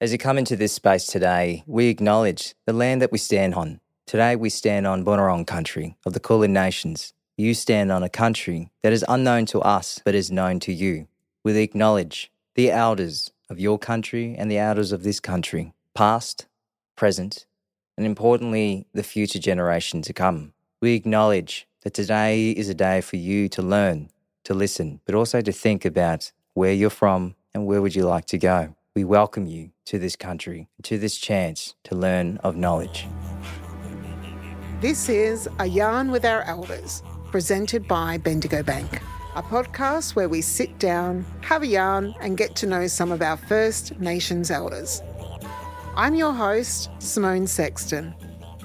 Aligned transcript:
As 0.00 0.12
you 0.12 0.18
come 0.18 0.38
into 0.38 0.54
this 0.54 0.72
space 0.72 1.08
today, 1.08 1.64
we 1.66 1.88
acknowledge 1.88 2.54
the 2.66 2.72
land 2.72 3.02
that 3.02 3.10
we 3.10 3.18
stand 3.18 3.56
on. 3.56 3.80
Today, 4.06 4.36
we 4.36 4.48
stand 4.48 4.86
on 4.86 5.04
Bunurong 5.04 5.44
country 5.44 5.96
of 6.06 6.12
the 6.12 6.20
Kulin 6.20 6.52
Nations. 6.52 7.14
You 7.36 7.52
stand 7.52 7.90
on 7.90 8.04
a 8.04 8.08
country 8.08 8.70
that 8.84 8.92
is 8.92 9.04
unknown 9.08 9.46
to 9.46 9.60
us, 9.60 10.00
but 10.04 10.14
is 10.14 10.30
known 10.30 10.60
to 10.60 10.72
you. 10.72 11.08
We 11.42 11.60
acknowledge 11.60 12.30
the 12.54 12.70
elders 12.70 13.32
of 13.50 13.58
your 13.58 13.76
country 13.76 14.36
and 14.38 14.48
the 14.48 14.58
elders 14.58 14.92
of 14.92 15.02
this 15.02 15.18
country, 15.18 15.72
past, 15.94 16.46
present, 16.94 17.46
and 17.96 18.06
importantly, 18.06 18.86
the 18.94 19.02
future 19.02 19.40
generation 19.40 20.00
to 20.02 20.12
come. 20.12 20.52
We 20.80 20.94
acknowledge 20.94 21.66
that 21.82 21.94
today 21.94 22.52
is 22.52 22.68
a 22.68 22.74
day 22.74 23.00
for 23.00 23.16
you 23.16 23.48
to 23.48 23.62
learn, 23.62 24.10
to 24.44 24.54
listen, 24.54 25.00
but 25.06 25.16
also 25.16 25.40
to 25.40 25.50
think 25.50 25.84
about 25.84 26.30
where 26.54 26.72
you're 26.72 26.88
from 26.88 27.34
and 27.52 27.66
where 27.66 27.82
would 27.82 27.96
you 27.96 28.04
like 28.04 28.26
to 28.26 28.38
go. 28.38 28.76
We 28.98 29.04
welcome 29.04 29.46
you 29.46 29.70
to 29.84 30.00
this 30.00 30.16
country, 30.16 30.66
to 30.82 30.98
this 30.98 31.16
chance 31.16 31.76
to 31.84 31.94
learn 31.94 32.38
of 32.38 32.56
knowledge. 32.56 33.06
This 34.80 35.08
is 35.08 35.48
A 35.60 35.66
Yarn 35.66 36.10
with 36.10 36.24
Our 36.24 36.42
Elders, 36.42 37.04
presented 37.30 37.86
by 37.86 38.18
Bendigo 38.18 38.64
Bank, 38.64 39.00
a 39.36 39.42
podcast 39.44 40.16
where 40.16 40.28
we 40.28 40.40
sit 40.40 40.80
down, 40.80 41.24
have 41.42 41.62
a 41.62 41.68
yarn, 41.68 42.12
and 42.20 42.36
get 42.36 42.56
to 42.56 42.66
know 42.66 42.88
some 42.88 43.12
of 43.12 43.22
our 43.22 43.36
First 43.36 43.96
Nations 44.00 44.50
elders. 44.50 45.00
I'm 45.94 46.16
your 46.16 46.32
host, 46.32 46.90
Simone 46.98 47.46
Sexton. 47.46 48.16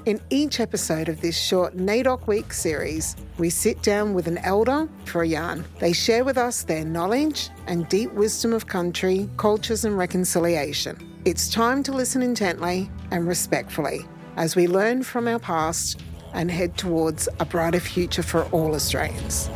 In 0.06 0.20
each 0.28 0.60
episode 0.60 1.08
of 1.08 1.22
this 1.22 1.34
short 1.34 1.78
NAIDOC 1.78 2.26
Week 2.26 2.52
series, 2.52 3.16
we 3.38 3.48
sit 3.48 3.80
down 3.80 4.12
with 4.12 4.26
an 4.26 4.36
elder 4.38 4.86
for 5.06 5.22
a 5.22 5.26
yarn. 5.26 5.64
They 5.78 5.94
share 5.94 6.24
with 6.24 6.36
us 6.36 6.62
their 6.62 6.84
knowledge 6.84 7.48
and 7.68 7.88
deep 7.88 8.12
wisdom 8.12 8.52
of 8.52 8.66
country, 8.66 9.30
cultures, 9.38 9.86
and 9.86 9.96
reconciliation. 9.96 10.98
It's 11.24 11.48
time 11.48 11.82
to 11.84 11.92
listen 11.92 12.20
intently 12.20 12.90
and 13.12 13.26
respectfully 13.26 14.04
as 14.36 14.54
we 14.54 14.66
learn 14.68 15.04
from 15.04 15.26
our 15.26 15.38
past 15.38 16.02
and 16.34 16.50
head 16.50 16.76
towards 16.76 17.26
a 17.40 17.46
brighter 17.46 17.80
future 17.80 18.22
for 18.22 18.42
all 18.50 18.74
Australians. 18.74 19.48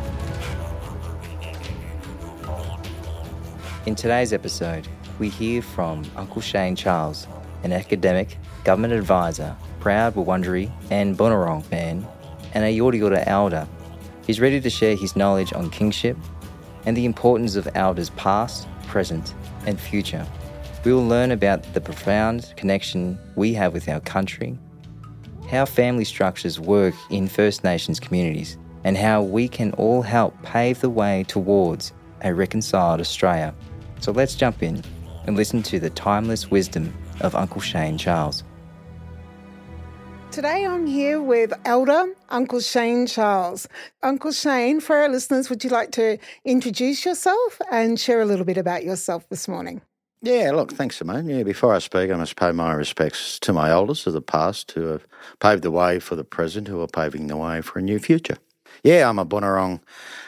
In 3.85 3.93
today's 3.93 4.33
episode, 4.33 4.87
we 5.19 5.29
hear 5.29 5.61
from 5.61 6.09
Uncle 6.15 6.41
Shane 6.41 6.75
Charles, 6.75 7.27
an 7.61 7.71
academic, 7.71 8.39
government 8.63 8.93
advisor, 8.93 9.55
proud 9.79 10.15
Wurundjeri 10.15 10.71
and 10.89 11.17
Bunurong 11.17 11.69
man, 11.71 12.07
and 12.53 12.63
a 12.63 12.75
Yorta 12.75 12.99
Yorta 12.99 13.23
elder. 13.27 13.67
He's 14.25 14.39
ready 14.39 14.61
to 14.61 14.69
share 14.69 14.95
his 14.95 15.15
knowledge 15.15 15.53
on 15.53 15.69
kinship 15.69 16.17
and 16.85 16.95
the 16.95 17.05
importance 17.05 17.55
of 17.55 17.67
elders 17.75 18.09
past, 18.11 18.67
present, 18.87 19.33
and 19.65 19.79
future. 19.79 20.25
We 20.83 20.93
will 20.93 21.05
learn 21.05 21.31
about 21.31 21.73
the 21.73 21.81
profound 21.81 22.53
connection 22.55 23.19
we 23.35 23.53
have 23.53 23.73
with 23.73 23.89
our 23.89 23.99
country, 23.99 24.57
how 25.49 25.65
family 25.65 26.05
structures 26.05 26.59
work 26.59 26.95
in 27.09 27.27
First 27.27 27.63
Nations 27.63 27.99
communities, 27.99 28.57
and 28.83 28.95
how 28.95 29.21
we 29.21 29.47
can 29.47 29.71
all 29.73 30.01
help 30.01 30.41
pave 30.43 30.79
the 30.79 30.89
way 30.89 31.25
towards 31.27 31.91
a 32.23 32.33
reconciled 32.33 33.01
Australia. 33.01 33.53
So 33.99 34.11
let's 34.11 34.35
jump 34.35 34.63
in 34.63 34.81
and 35.25 35.35
listen 35.35 35.61
to 35.63 35.79
the 35.79 35.89
timeless 35.89 36.49
wisdom 36.49 36.93
of 37.19 37.35
Uncle 37.35 37.61
Shane 37.61 37.97
Charles. 37.97 38.43
Today 40.39 40.65
I'm 40.65 40.87
here 40.87 41.21
with 41.21 41.51
Elder 41.65 42.15
Uncle 42.29 42.61
Shane 42.61 43.07
Charles. 43.07 43.67
Uncle 44.01 44.31
Shane, 44.31 44.79
for 44.79 44.95
our 44.95 45.09
listeners, 45.09 45.49
would 45.49 45.65
you 45.65 45.69
like 45.69 45.91
to 45.91 46.17
introduce 46.45 47.05
yourself 47.05 47.59
and 47.69 47.99
share 47.99 48.21
a 48.21 48.25
little 48.25 48.45
bit 48.45 48.55
about 48.57 48.85
yourself 48.85 49.27
this 49.27 49.49
morning? 49.49 49.81
Yeah, 50.21 50.51
look, 50.51 50.71
thanks, 50.71 50.95
Simone. 50.95 51.27
Yeah, 51.27 51.43
before 51.43 51.75
I 51.75 51.79
speak, 51.79 52.09
I 52.09 52.15
must 52.15 52.37
pay 52.37 52.53
my 52.53 52.71
respects 52.71 53.37
to 53.39 53.51
my 53.51 53.69
elders 53.69 54.07
of 54.07 54.13
the 54.13 54.21
past 54.21 54.71
who 54.71 54.83
have 54.83 55.05
paved 55.41 55.61
the 55.61 55.71
way 55.71 55.99
for 55.99 56.15
the 56.15 56.23
present, 56.23 56.69
who 56.69 56.79
are 56.79 56.87
paving 56.87 57.27
the 57.27 57.35
way 57.35 57.59
for 57.59 57.79
a 57.79 57.81
new 57.81 57.99
future. 57.99 58.37
Yeah, 58.81 59.09
I'm 59.09 59.19
a 59.19 59.25
Bunurong, 59.25 59.81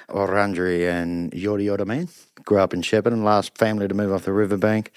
Wurundjeri 0.09 0.91
and 0.91 1.31
Yorta 1.31 1.63
Yorta 1.63 1.87
man. 1.87 2.09
Grew 2.43 2.59
up 2.59 2.73
in 2.73 2.81
Shepparton, 2.81 3.23
last 3.23 3.57
family 3.57 3.87
to 3.87 3.95
move 3.95 4.11
off 4.11 4.25
the 4.25 4.33
riverbank. 4.33 4.91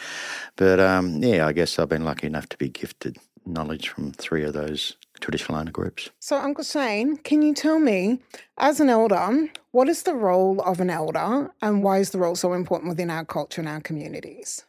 But 0.57 0.81
um, 0.81 1.23
yeah, 1.23 1.47
I 1.47 1.53
guess 1.53 1.79
I've 1.79 1.89
been 1.89 2.05
lucky 2.05 2.27
enough 2.27 2.49
to 2.49 2.59
be 2.59 2.69
gifted 2.69 3.17
knowledge 3.47 3.89
from 3.89 4.13
three 4.13 4.45
of 4.45 4.53
those 4.53 4.97
traditional 5.21 5.59
owner 5.59 5.71
groups. 5.71 6.11
So, 6.21 6.37
Uncle 6.37 6.65
Shane, 6.65 7.17
can 7.19 7.43
you 7.43 7.55
tell 7.55 7.79
me, 7.79 8.21
as 8.59 8.81
an 8.81 8.89
elder, 8.89 9.49
what 9.71 9.89
is 9.89 10.03
the 10.03 10.15
role 10.15 10.61
of 10.61 10.81
an 10.81 10.91
elder 10.91 11.51
and 11.63 11.83
why 11.83 11.99
is 11.99 12.11
the 12.11 12.19
role 12.19 12.37
so 12.37 12.53
important 12.53 12.91
within 12.91 13.11
our 13.11 13.25
culture 13.25 13.61
and 13.61 13.69
our 13.69 13.81
communities? 13.81 14.65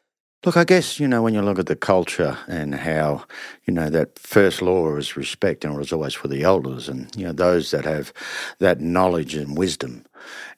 Look, 0.46 0.58
I 0.58 0.64
guess, 0.64 1.00
you 1.00 1.08
know, 1.08 1.24
when 1.24 1.34
you 1.34 1.42
look 1.42 1.58
at 1.58 1.66
the 1.66 1.76
culture 1.76 2.38
and 2.48 2.76
how, 2.76 3.26
you 3.66 3.74
know, 3.74 3.90
that 3.90 4.20
first 4.20 4.62
law 4.62 4.96
is 4.96 5.18
respect 5.18 5.66
and 5.66 5.74
it 5.74 5.78
was 5.78 5.92
always 5.92 6.14
for 6.14 6.28
the 6.28 6.44
elders 6.44 6.88
and, 6.88 7.10
you 7.16 7.26
know, 7.26 7.34
those 7.34 7.72
that 7.72 7.84
have 7.86 8.14
that 8.60 8.80
knowledge 8.80 9.34
and 9.34 9.58
wisdom 9.58 10.06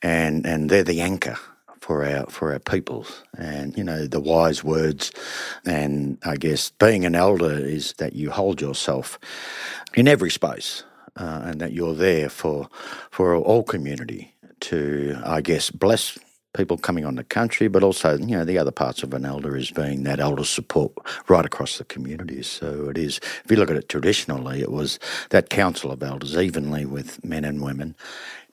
and, 0.02 0.46
and 0.46 0.70
they're 0.70 0.84
the 0.84 1.00
anchor 1.00 1.38
for 1.88 2.06
our 2.06 2.26
for 2.28 2.52
our 2.52 2.60
peoples. 2.60 3.24
And 3.38 3.78
you 3.78 3.84
know 3.84 4.08
the 4.08 4.20
wise 4.20 4.62
words 4.62 5.12
and 5.66 6.18
I 6.26 6.36
guess 6.36 6.72
being 6.72 7.06
an 7.06 7.16
elder 7.16 7.54
is 7.54 7.94
that 7.94 8.14
you 8.14 8.30
hold 8.30 8.60
yourself 8.60 9.18
in 9.96 10.06
every 10.08 10.30
space 10.30 10.84
uh, 11.16 11.44
and 11.46 11.62
that 11.62 11.72
you're 11.72 11.96
there 11.96 12.28
for 12.30 12.68
for 13.10 13.36
all 13.36 13.64
community 13.64 14.34
to 14.60 15.18
I 15.24 15.40
guess 15.40 15.72
bless 15.72 16.20
people 16.54 16.78
coming 16.78 17.06
on 17.06 17.16
the 17.16 17.24
country, 17.24 17.68
but 17.68 17.84
also, 17.84 18.18
you 18.18 18.38
know, 18.38 18.46
the 18.46 18.58
other 18.58 18.72
parts 18.72 19.04
of 19.04 19.14
an 19.14 19.26
elder 19.26 19.56
is 19.56 19.72
being 19.72 20.04
that 20.04 20.20
elder 20.20 20.44
support 20.44 20.92
right 21.28 21.46
across 21.46 21.78
the 21.78 21.84
communities. 21.86 22.48
So 22.48 22.90
it 22.90 22.98
is, 22.98 23.20
if 23.44 23.52
you 23.52 23.58
look 23.58 23.70
at 23.70 23.78
it 23.78 23.90
traditionally, 23.90 24.62
it 24.62 24.72
was 24.72 25.00
that 25.30 25.50
council 25.50 25.92
of 25.92 26.02
elders 26.02 26.36
evenly 26.38 26.86
with 26.86 27.24
men 27.24 27.46
and 27.46 27.62
women. 27.62 27.96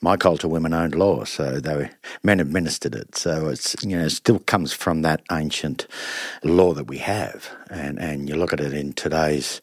My 0.00 0.19
culture, 0.19 0.49
women 0.49 0.75
owned 0.75 0.94
law, 0.94 1.25
so 1.25 1.60
they 1.60 1.77
were, 1.77 1.91
men 2.22 2.38
administered 2.41 2.94
it. 2.94 3.16
So 3.16 3.49
it's, 3.49 3.75
you 3.82 3.97
know, 3.97 4.05
it 4.05 4.11
still 4.11 4.38
comes 4.41 4.72
from 4.75 5.00
that 5.00 5.22
ancient 5.32 5.87
law 6.43 6.75
that 6.75 6.88
we 6.88 6.99
have. 6.99 7.49
And, 7.71 7.99
and 7.99 8.28
you 8.28 8.34
look 8.37 8.53
at 8.53 8.61
it 8.61 8.75
in 8.75 8.93
today's 8.93 9.62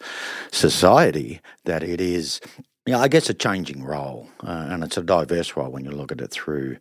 society, 0.52 1.42
that 1.66 1.84
it 1.84 2.02
is 2.02 2.42
yeah, 2.92 3.00
I 3.00 3.08
guess 3.08 3.30
a 3.30 3.34
changing 3.34 3.86
role, 3.86 4.28
uh, 4.44 4.68
and 4.70 4.84
it's 4.84 4.98
a 4.98 5.02
diverse 5.02 5.56
role 5.56 5.70
when 5.70 5.86
you 5.86 5.92
look 5.92 6.12
at 6.12 6.20
it 6.20 6.30
through 6.30 6.76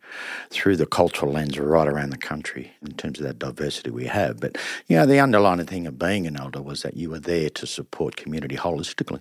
through 0.51 0.75
the 0.75 0.85
cultural 0.85 1.31
lens 1.31 1.57
right 1.57 1.87
around 1.87 2.11
the 2.11 2.19
country 2.19 2.73
in 2.83 2.95
terms 2.95 3.21
of 3.21 3.27
that 3.27 3.39
diversity 3.39 3.91
we 3.91 4.07
have. 4.07 4.41
But 4.41 4.59
you 4.89 4.97
know, 4.97 5.07
the 5.07 5.21
underlying 5.21 5.65
thing 5.67 5.87
of 5.87 6.01
being 6.01 6.27
an 6.27 6.37
elder 6.37 6.63
was 6.63 6.83
that 6.83 6.97
you 6.97 7.11
were 7.11 7.21
there 7.21 7.49
to 7.51 7.65
support 7.65 8.17
community 8.17 8.57
holistically, 8.57 9.21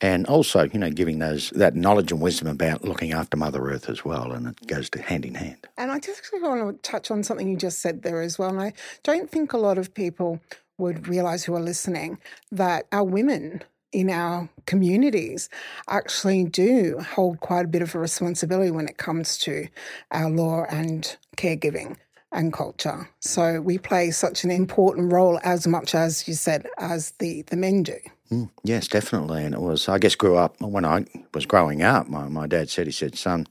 and 0.00 0.26
also 0.26 0.68
you 0.72 0.78
know 0.78 0.90
giving 0.90 1.18
those 1.18 1.50
that 1.50 1.74
knowledge 1.74 2.12
and 2.12 2.20
wisdom 2.20 2.46
about 2.46 2.84
looking 2.84 3.10
after 3.12 3.36
Mother 3.36 3.60
Earth 3.68 3.88
as 3.88 4.04
well, 4.04 4.30
and 4.30 4.46
it 4.46 4.66
goes 4.68 4.88
to 4.90 5.02
hand 5.02 5.24
in 5.24 5.34
hand. 5.34 5.66
And 5.76 5.90
I 5.90 5.98
just 5.98 6.22
want 6.34 6.84
to 6.84 6.88
touch 6.88 7.10
on 7.10 7.24
something 7.24 7.48
you 7.48 7.56
just 7.56 7.80
said 7.80 8.02
there 8.02 8.22
as 8.22 8.38
well. 8.38 8.50
And 8.50 8.60
I 8.60 8.74
don't 9.02 9.28
think 9.28 9.52
a 9.52 9.58
lot 9.58 9.76
of 9.76 9.92
people 9.92 10.40
would 10.78 11.08
realize 11.08 11.42
who 11.42 11.56
are 11.56 11.60
listening 11.60 12.18
that 12.52 12.86
our 12.92 13.02
women 13.02 13.64
in 13.92 14.10
our 14.10 14.48
communities 14.66 15.48
actually 15.88 16.44
do 16.44 16.98
hold 16.98 17.40
quite 17.40 17.64
a 17.64 17.68
bit 17.68 17.82
of 17.82 17.94
a 17.94 17.98
responsibility 17.98 18.70
when 18.70 18.88
it 18.88 18.98
comes 18.98 19.38
to 19.38 19.68
our 20.10 20.30
law 20.30 20.64
and 20.70 21.16
caregiving 21.36 21.96
and 22.32 22.52
culture. 22.52 23.08
So 23.20 23.60
we 23.60 23.78
play 23.78 24.10
such 24.10 24.44
an 24.44 24.50
important 24.50 25.12
role 25.12 25.40
as 25.42 25.66
much 25.66 25.94
as 25.94 26.28
you 26.28 26.34
said 26.34 26.66
as 26.78 27.12
the, 27.12 27.42
the 27.42 27.56
men 27.56 27.82
do. 27.82 27.96
Mm, 28.30 28.50
yes, 28.62 28.88
definitely. 28.88 29.44
And 29.44 29.54
it 29.54 29.60
was, 29.60 29.88
I 29.88 29.98
guess, 29.98 30.14
grew 30.14 30.36
up 30.36 30.60
when 30.60 30.84
I 30.84 31.06
was 31.32 31.46
growing 31.46 31.82
up. 31.82 32.08
My, 32.08 32.28
my 32.28 32.46
dad 32.46 32.68
said, 32.68 32.86
he 32.86 32.92
said, 32.92 33.16
son, 33.16 33.46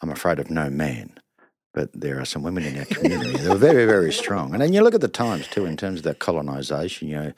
I'm 0.00 0.10
afraid 0.10 0.38
of 0.38 0.50
no 0.50 0.70
man 0.70 1.18
but 1.76 1.92
there 1.92 2.18
are 2.18 2.24
some 2.24 2.42
women 2.42 2.64
in 2.64 2.78
our 2.78 2.86
community 2.86 3.32
that 3.32 3.52
are 3.52 3.58
very, 3.58 3.84
very 3.84 4.10
strong. 4.10 4.54
And 4.54 4.62
then 4.62 4.72
you 4.72 4.80
look 4.80 4.94
at 4.94 5.02
the 5.02 5.08
times 5.08 5.46
too, 5.46 5.66
in 5.66 5.76
terms 5.76 6.00
of 6.00 6.04
that 6.04 6.20
colonisation. 6.20 7.06
You 7.06 7.16
know, 7.16 7.32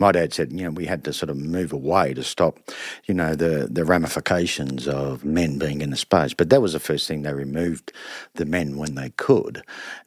my 0.00 0.10
dad 0.10 0.34
said, 0.34 0.50
you 0.50 0.64
know, 0.64 0.72
we 0.72 0.86
had 0.86 1.04
to 1.04 1.12
sort 1.12 1.30
of 1.30 1.36
move 1.36 1.72
away 1.72 2.12
to 2.14 2.24
stop, 2.24 2.58
you 3.06 3.14
know, 3.14 3.36
the 3.36 3.68
the 3.70 3.84
ramifications 3.84 4.88
of 4.88 5.24
men 5.24 5.60
being 5.60 5.80
in 5.80 5.90
the 5.90 5.96
space. 5.96 6.34
But 6.34 6.50
that 6.50 6.60
was 6.60 6.72
the 6.72 6.80
first 6.80 7.06
thing 7.06 7.22
they 7.22 7.32
removed 7.32 7.92
the 8.34 8.44
men 8.44 8.78
when 8.78 8.96
they 8.96 9.10
could, 9.10 9.62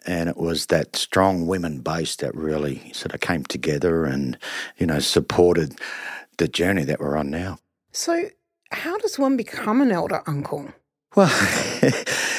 and 0.06 0.27
it 0.27 0.35
was 0.35 0.65
that 0.65 0.97
strong 0.97 1.47
women 1.47 1.79
base 1.79 2.17
that 2.17 2.35
really 2.35 2.91
sort 2.91 3.13
of 3.13 3.21
came 3.21 3.45
together 3.45 4.03
and, 4.03 4.38
you 4.77 4.85
know, 4.85 5.00
supported 5.00 5.79
the 6.39 6.50
journey 6.50 6.83
that 6.83 7.00
we're 7.00 7.15
on 7.15 7.29
now. 7.29 7.57
So, 7.94 8.31
how 8.71 8.97
does 8.97 9.17
one 9.17 9.38
become 9.38 9.79
an 9.79 9.94
elder 9.94 10.23
uncle? 10.27 10.73
Well, 11.15 11.31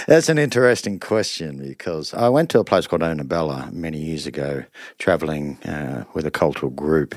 That's 0.09 0.31
an 0.31 0.39
interesting 0.39 0.99
question 1.01 1.59
because 1.59 2.15
I 2.15 2.31
went 2.31 2.49
to 2.53 2.61
a 2.61 2.65
place 2.65 2.87
called 2.87 3.03
Onabella 3.03 3.71
many 3.75 3.99
years 3.99 4.27
ago, 4.27 4.65
traveling 4.99 5.59
uh, 5.65 6.05
with 6.15 6.25
a 6.25 6.31
cultural 6.31 6.71
group, 6.71 7.15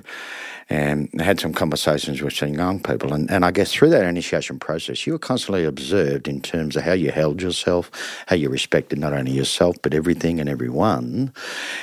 and 0.70 1.10
had 1.22 1.40
some 1.40 1.54
conversations 1.54 2.22
with 2.22 2.34
some 2.34 2.54
young 2.54 2.82
people. 2.82 3.14
And, 3.14 3.32
and 3.32 3.46
I 3.46 3.52
guess 3.52 3.72
through 3.72 3.92
that 3.92 4.04
initiation 4.04 4.60
process, 4.60 5.08
you 5.08 5.14
were 5.14 5.20
constantly 5.20 5.64
observed 5.64 6.28
in 6.28 6.42
terms 6.42 6.76
of 6.76 6.84
how 6.84 6.92
you 6.92 7.12
held 7.12 7.42
yourself, 7.42 7.90
how 8.28 8.36
you 8.36 8.50
respected 8.50 9.00
not 9.00 9.14
only 9.14 9.32
yourself 9.32 9.78
but 9.82 9.94
everything 9.94 10.42
and 10.42 10.50
everyone, 10.50 11.32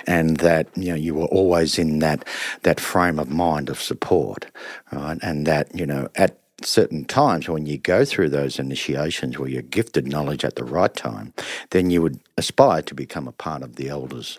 and 0.06 0.36
that 0.40 0.68
you 0.76 0.90
know 0.90 0.94
you 0.94 1.14
were 1.14 1.28
always 1.28 1.78
in 1.78 2.00
that 2.00 2.22
that 2.64 2.80
frame 2.80 3.18
of 3.18 3.30
mind 3.30 3.70
of 3.70 3.80
support, 3.80 4.44
right? 4.92 5.18
And 5.22 5.46
that 5.46 5.74
you 5.74 5.86
know 5.86 6.08
at 6.16 6.36
certain 6.62 7.04
times 7.04 7.48
when 7.48 7.66
you 7.66 7.78
go 7.78 8.04
through 8.04 8.30
those 8.30 8.58
initiations 8.58 9.38
where 9.38 9.48
you're 9.48 9.62
gifted 9.62 10.06
knowledge 10.06 10.44
at 10.44 10.56
the 10.56 10.64
right 10.64 10.94
time, 10.94 11.32
then 11.70 11.90
you 11.90 12.02
would 12.02 12.20
aspire 12.38 12.82
to 12.82 12.94
become 12.94 13.28
a 13.28 13.32
part 13.32 13.62
of 13.62 13.76
the 13.76 13.88
elders 13.88 14.38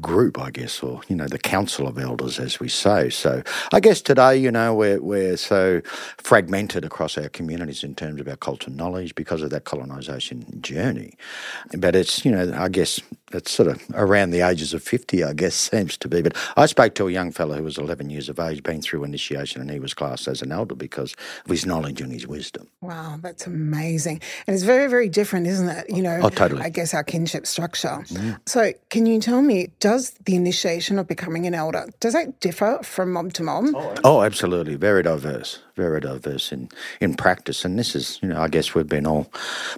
group, 0.00 0.38
I 0.38 0.50
guess, 0.50 0.82
or, 0.82 1.02
you 1.08 1.14
know, 1.14 1.28
the 1.28 1.38
council 1.38 1.86
of 1.86 1.98
elders, 1.98 2.38
as 2.38 2.58
we 2.58 2.68
say. 2.68 3.10
So 3.10 3.42
I 3.72 3.80
guess 3.80 4.00
today, 4.00 4.36
you 4.36 4.50
know, 4.50 4.74
we're, 4.74 5.00
we're 5.00 5.36
so 5.36 5.82
fragmented 6.16 6.84
across 6.84 7.16
our 7.18 7.28
communities 7.28 7.84
in 7.84 7.94
terms 7.94 8.20
of 8.20 8.28
our 8.28 8.36
cultural 8.36 8.74
knowledge 8.74 9.14
because 9.14 9.42
of 9.42 9.50
that 9.50 9.64
colonisation 9.64 10.60
journey. 10.62 11.14
But 11.76 11.94
it's, 11.94 12.24
you 12.24 12.30
know, 12.32 12.52
I 12.56 12.68
guess 12.68 13.00
it's 13.34 13.50
sort 13.50 13.68
of 13.68 13.82
around 13.94 14.30
the 14.30 14.40
ages 14.40 14.72
of 14.72 14.82
50, 14.82 15.24
I 15.24 15.32
guess, 15.32 15.54
seems 15.74 15.96
to 15.98 16.08
be. 16.08 16.22
But 16.22 16.36
I 16.56 16.66
spoke 16.66 16.94
to 16.94 17.08
a 17.08 17.10
young 17.10 17.32
fellow 17.32 17.56
who 17.56 17.64
was 17.64 17.78
11 17.78 18.10
years 18.10 18.28
of 18.28 18.38
age, 18.38 18.62
been 18.62 18.80
through 18.80 19.04
initiation, 19.04 19.60
and 19.60 19.70
he 19.70 19.78
was 19.78 19.94
classed 19.94 20.28
as 20.28 20.42
an 20.42 20.52
elder 20.52 20.74
because 20.74 21.14
of 21.44 21.50
his 21.50 21.66
knowledge 21.66 22.00
and 22.00 22.12
his 22.12 22.26
wisdom. 22.26 22.68
Wow, 22.80 23.18
that's 23.20 23.46
amazing. 23.46 24.20
And 24.46 24.54
it's 24.54 24.64
very, 24.64 24.86
very 24.86 25.08
different, 25.08 25.46
isn't 25.46 25.68
it? 25.68 25.90
You 25.90 26.02
know, 26.02 26.20
oh, 26.22 26.30
totally. 26.30 26.62
I 26.62 26.68
guess 26.68 26.94
our 26.94 27.04
kinship 27.04 27.33
structure. 27.42 28.04
Mm. 28.08 28.40
So, 28.46 28.72
can 28.90 29.06
you 29.06 29.20
tell 29.20 29.42
me, 29.42 29.72
does 29.80 30.12
the 30.24 30.36
initiation 30.36 30.98
of 30.98 31.06
becoming 31.06 31.46
an 31.46 31.54
elder, 31.54 31.88
does 32.00 32.12
that 32.12 32.40
differ 32.40 32.78
from 32.82 33.12
mob 33.12 33.32
to? 33.34 33.44
Oh, 33.74 33.94
oh, 34.04 34.22
absolutely. 34.22 34.76
Very 34.76 35.02
diverse. 35.02 35.60
Very 35.76 36.00
diverse 36.00 36.52
in, 36.52 36.68
in 37.00 37.14
practice. 37.14 37.64
And 37.64 37.76
this 37.76 37.96
is, 37.96 38.20
you 38.22 38.28
know, 38.28 38.40
I 38.40 38.46
guess 38.48 38.74
we've 38.74 38.86
been 38.86 39.06
all 39.06 39.26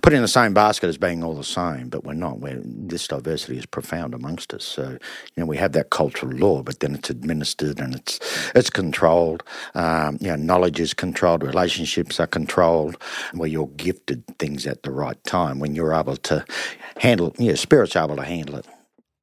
put 0.02 0.12
in 0.12 0.20
the 0.20 0.28
same 0.28 0.52
basket 0.52 0.88
as 0.88 0.98
being 0.98 1.24
all 1.24 1.34
the 1.34 1.42
same, 1.42 1.88
but 1.88 2.04
we're 2.04 2.12
not. 2.12 2.38
We're, 2.38 2.60
this 2.62 3.08
diversity 3.08 3.56
is 3.56 3.64
profound 3.64 4.12
amongst 4.12 4.52
us. 4.52 4.64
So, 4.64 4.90
you 4.90 4.98
know, 5.36 5.46
we 5.46 5.56
have 5.56 5.72
that 5.72 5.88
cultural 5.88 6.32
law, 6.32 6.62
but 6.62 6.80
then 6.80 6.94
it's 6.94 7.08
administered 7.08 7.80
and 7.80 7.94
it's 7.94 8.20
it's 8.54 8.68
controlled. 8.68 9.42
Um, 9.74 10.18
you 10.20 10.28
know, 10.28 10.36
knowledge 10.36 10.80
is 10.80 10.92
controlled, 10.92 11.42
relationships 11.42 12.20
are 12.20 12.26
controlled, 12.26 13.02
where 13.32 13.48
you're 13.48 13.68
gifted 13.68 14.22
things 14.38 14.66
at 14.66 14.82
the 14.82 14.90
right 14.90 15.22
time 15.24 15.60
when 15.60 15.74
you're 15.74 15.94
able 15.94 16.16
to 16.16 16.44
handle, 16.98 17.34
you 17.38 17.48
know, 17.48 17.54
spirit's 17.54 17.96
able 17.96 18.16
to 18.16 18.24
handle 18.24 18.56
it. 18.56 18.66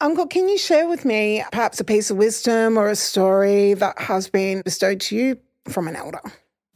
Uncle, 0.02 0.28
can 0.28 0.50
you 0.50 0.58
share 0.58 0.88
with 0.88 1.06
me 1.06 1.44
perhaps 1.52 1.80
a 1.80 1.84
piece 1.84 2.12
of 2.12 2.18
wisdom 2.18 2.78
or 2.78 2.90
a 2.90 2.96
story 2.96 3.74
that 3.76 3.98
has 4.00 4.28
been 4.28 4.62
bestowed 4.62 5.00
to 5.00 5.16
you 5.16 5.38
from 5.70 5.88
an 5.88 5.96
elder? 5.96 6.20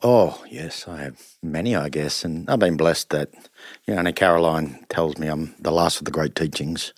Oh, 0.04 0.44
yes, 0.48 0.88
I 0.88 1.02
have 1.02 1.20
many, 1.42 1.76
I 1.76 1.90
guess. 1.90 2.24
And 2.24 2.48
I've 2.50 2.60
been 2.60 2.78
blessed 2.78 3.10
that, 3.10 3.32
you 3.86 3.94
know, 3.94 4.00
Anna 4.00 4.14
Caroline 4.14 4.86
tells 4.90 5.18
me 5.18 5.28
I'm 5.28 5.56
the 5.60 5.72
last 5.72 5.98
of 6.00 6.06
the 6.06 6.12
great 6.12 6.36
teachings 6.36 6.94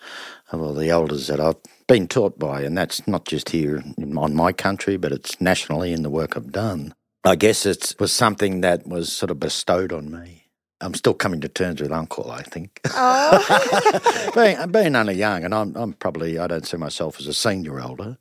of 0.51 0.61
all 0.61 0.73
the 0.73 0.89
elders 0.89 1.27
that 1.27 1.39
I've 1.39 1.55
been 1.87 2.07
taught 2.07 2.37
by. 2.37 2.61
And 2.61 2.77
that's 2.77 3.07
not 3.07 3.23
just 3.25 3.49
here 3.49 3.81
on 4.17 4.35
my 4.35 4.51
country, 4.51 4.97
but 4.97 5.13
it's 5.13 5.39
nationally 5.39 5.93
in 5.93 6.03
the 6.03 6.09
work 6.09 6.35
I've 6.35 6.51
done. 6.51 6.93
I 7.23 7.35
guess 7.35 7.65
it 7.65 7.95
was 7.99 8.11
something 8.11 8.61
that 8.61 8.85
was 8.85 9.11
sort 9.11 9.31
of 9.31 9.39
bestowed 9.39 9.93
on 9.93 10.11
me. 10.11 10.47
I'm 10.81 10.93
still 10.93 11.13
coming 11.13 11.41
to 11.41 11.49
terms 11.49 11.81
with 11.81 11.91
Uncle, 11.91 12.31
I 12.31 12.41
think. 12.41 12.81
Oh. 12.85 14.31
being, 14.35 14.71
being 14.71 14.95
only 14.95 15.15
young, 15.15 15.43
and 15.43 15.53
I'm, 15.53 15.75
I'm 15.75 15.93
probably, 15.93 16.39
I 16.39 16.47
don't 16.47 16.65
see 16.65 16.77
myself 16.77 17.19
as 17.19 17.27
a 17.27 17.33
senior 17.33 17.79
elder. 17.79 18.17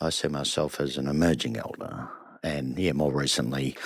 I 0.00 0.08
see 0.08 0.28
myself 0.28 0.80
as 0.80 0.96
an 0.96 1.08
emerging 1.08 1.58
elder 1.58 2.08
and 2.42 2.78
yeah, 2.78 2.92
more 2.92 3.12
recently, 3.12 3.76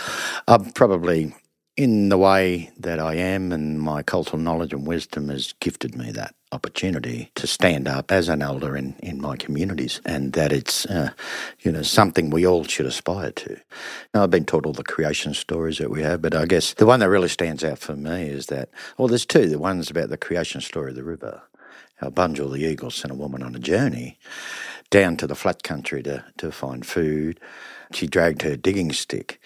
I'm 0.49 0.73
probably 0.73 1.35
in 1.77 2.09
the 2.09 2.19
way 2.19 2.71
that 2.79 3.01
I 3.01 3.17
am 3.17 3.51
and 3.51 3.81
my 3.81 4.03
cultural 4.03 4.41
knowledge 4.41 4.73
and 4.73 4.87
wisdom 4.87 5.29
has 5.29 5.55
gifted 5.61 5.97
me 5.97 6.13
that 6.13 6.35
opportunity 6.53 7.33
to 7.35 7.49
stand 7.49 7.89
up 7.89 8.13
as 8.13 8.29
an 8.29 8.43
elder 8.43 8.77
in, 8.77 8.95
in 9.03 9.21
my 9.21 9.37
communities 9.37 10.01
and 10.05 10.35
that 10.35 10.53
it's 10.53 10.87
uh, 10.87 11.11
you 11.63 11.73
know 11.73 11.83
something 11.83 12.31
we 12.31 12.47
all 12.47 12.63
should 12.65 12.87
aspire 12.87 13.33
to. 13.33 13.61
Now, 14.15 14.23
I've 14.23 14.31
been 14.31 14.45
taught 14.45 14.67
all 14.67 14.73
the 14.73 14.85
creation 14.85 15.35
stories 15.35 15.79
that 15.79 15.91
we 15.91 16.03
have, 16.03 16.23
but 16.23 16.37
I 16.37 16.47
guess 16.47 16.75
the 16.75 16.87
one 16.87 17.01
that 17.01 17.09
really 17.09 17.29
stands 17.29 17.65
out 17.65 17.81
for 17.81 17.97
me 17.97 18.29
is 18.29 18.47
that 18.47 18.71
well 18.97 19.09
there's 19.09 19.27
two. 19.27 19.49
The 19.49 19.59
one's 19.59 19.91
about 19.91 20.11
the 20.11 20.17
creation 20.17 20.61
story 20.61 20.91
of 20.91 20.97
the 20.97 21.05
river. 21.05 21.43
How 21.97 22.11
Bunjil 22.11 22.53
the 22.53 22.65
eagle 22.65 22.91
sent 22.91 23.13
a 23.13 23.17
woman 23.17 23.43
on 23.43 23.57
a 23.57 23.61
journey 23.61 24.19
down 24.95 25.17
to 25.17 25.27
the 25.27 25.35
flat 25.35 25.65
country 25.65 26.05
to, 26.05 26.25
to 26.39 26.53
find 26.53 26.87
food 26.87 27.41
she 27.93 28.07
dragged 28.07 28.43
her 28.43 28.57
digging 28.57 28.93
stick. 28.93 29.41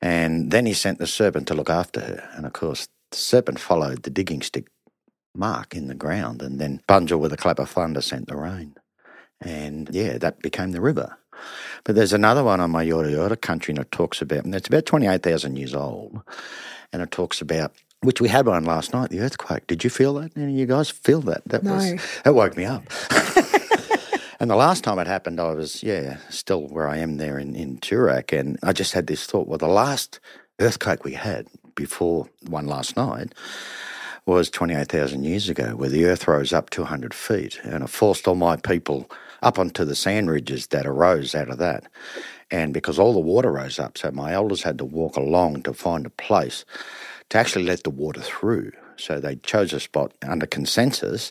And 0.00 0.50
then 0.50 0.64
he 0.64 0.72
sent 0.72 0.98
the 0.98 1.06
serpent 1.06 1.46
to 1.48 1.54
look 1.54 1.68
after 1.68 2.00
her. 2.00 2.28
And 2.32 2.46
of 2.46 2.54
course, 2.54 2.88
the 3.10 3.18
serpent 3.18 3.58
followed 3.58 4.02
the 4.02 4.10
digging 4.10 4.40
stick 4.40 4.66
mark 5.34 5.74
in 5.74 5.88
the 5.88 5.94
ground. 5.94 6.40
And 6.40 6.58
then 6.58 6.80
Bunjil, 6.88 7.20
with 7.20 7.34
a 7.34 7.36
clap 7.36 7.58
of 7.58 7.68
thunder, 7.68 8.00
sent 8.00 8.28
the 8.28 8.36
rain. 8.36 8.76
And 9.42 9.90
yeah, 9.92 10.16
that 10.16 10.40
became 10.40 10.72
the 10.72 10.80
river. 10.80 11.18
But 11.84 11.94
there's 11.94 12.14
another 12.14 12.42
one 12.42 12.60
on 12.60 12.70
my 12.70 12.84
Yorta 12.84 13.12
Yorta 13.12 13.38
country, 13.38 13.72
and 13.72 13.80
it 13.80 13.92
talks 13.92 14.22
about, 14.22 14.44
and 14.44 14.54
it's 14.54 14.68
about 14.68 14.86
28,000 14.86 15.56
years 15.56 15.74
old. 15.74 16.22
And 16.94 17.02
it 17.02 17.10
talks 17.10 17.42
about 17.42 17.74
which 18.00 18.22
we 18.22 18.28
had 18.28 18.46
one 18.46 18.64
last 18.64 18.94
night, 18.94 19.10
the 19.10 19.20
earthquake. 19.20 19.66
Did 19.66 19.84
you 19.84 19.90
feel 19.90 20.14
that? 20.14 20.34
Any 20.34 20.52
of 20.52 20.58
you 20.58 20.66
guys 20.66 20.88
feel 20.88 21.20
that? 21.22 21.44
That 21.44 21.62
no. 21.62 21.74
was 21.74 21.94
that 22.24 22.34
woke 22.34 22.56
me 22.56 22.64
up. 22.64 22.84
And 24.40 24.48
the 24.48 24.56
last 24.56 24.84
time 24.84 25.00
it 25.00 25.08
happened, 25.08 25.40
I 25.40 25.52
was, 25.52 25.82
yeah, 25.82 26.18
still 26.30 26.68
where 26.68 26.88
I 26.88 26.98
am 26.98 27.16
there 27.16 27.38
in, 27.38 27.56
in 27.56 27.78
Toorak. 27.78 28.38
And 28.38 28.58
I 28.62 28.72
just 28.72 28.92
had 28.92 29.08
this 29.08 29.26
thought 29.26 29.48
well, 29.48 29.58
the 29.58 29.66
last 29.66 30.20
earthquake 30.60 31.04
we 31.04 31.14
had 31.14 31.48
before 31.74 32.28
one 32.46 32.66
last 32.66 32.96
night 32.96 33.34
was 34.26 34.50
28,000 34.50 35.24
years 35.24 35.48
ago, 35.48 35.74
where 35.74 35.88
the 35.88 36.04
earth 36.04 36.28
rose 36.28 36.52
up 36.52 36.70
200 36.70 37.14
feet. 37.14 37.58
And 37.64 37.82
it 37.82 37.90
forced 37.90 38.28
all 38.28 38.36
my 38.36 38.56
people 38.56 39.10
up 39.42 39.58
onto 39.58 39.84
the 39.84 39.96
sand 39.96 40.30
ridges 40.30 40.68
that 40.68 40.86
arose 40.86 41.34
out 41.34 41.48
of 41.48 41.58
that. 41.58 41.84
And 42.50 42.72
because 42.72 42.98
all 42.98 43.12
the 43.12 43.20
water 43.20 43.52
rose 43.52 43.78
up, 43.78 43.98
so 43.98 44.10
my 44.10 44.32
elders 44.32 44.62
had 44.62 44.78
to 44.78 44.84
walk 44.84 45.16
along 45.16 45.62
to 45.62 45.72
find 45.72 46.06
a 46.06 46.10
place 46.10 46.64
to 47.30 47.38
actually 47.38 47.64
let 47.64 47.82
the 47.82 47.90
water 47.90 48.20
through. 48.20 48.72
So 48.98 49.20
they 49.20 49.36
chose 49.36 49.72
a 49.72 49.80
spot 49.80 50.12
under 50.22 50.46
consensus 50.46 51.30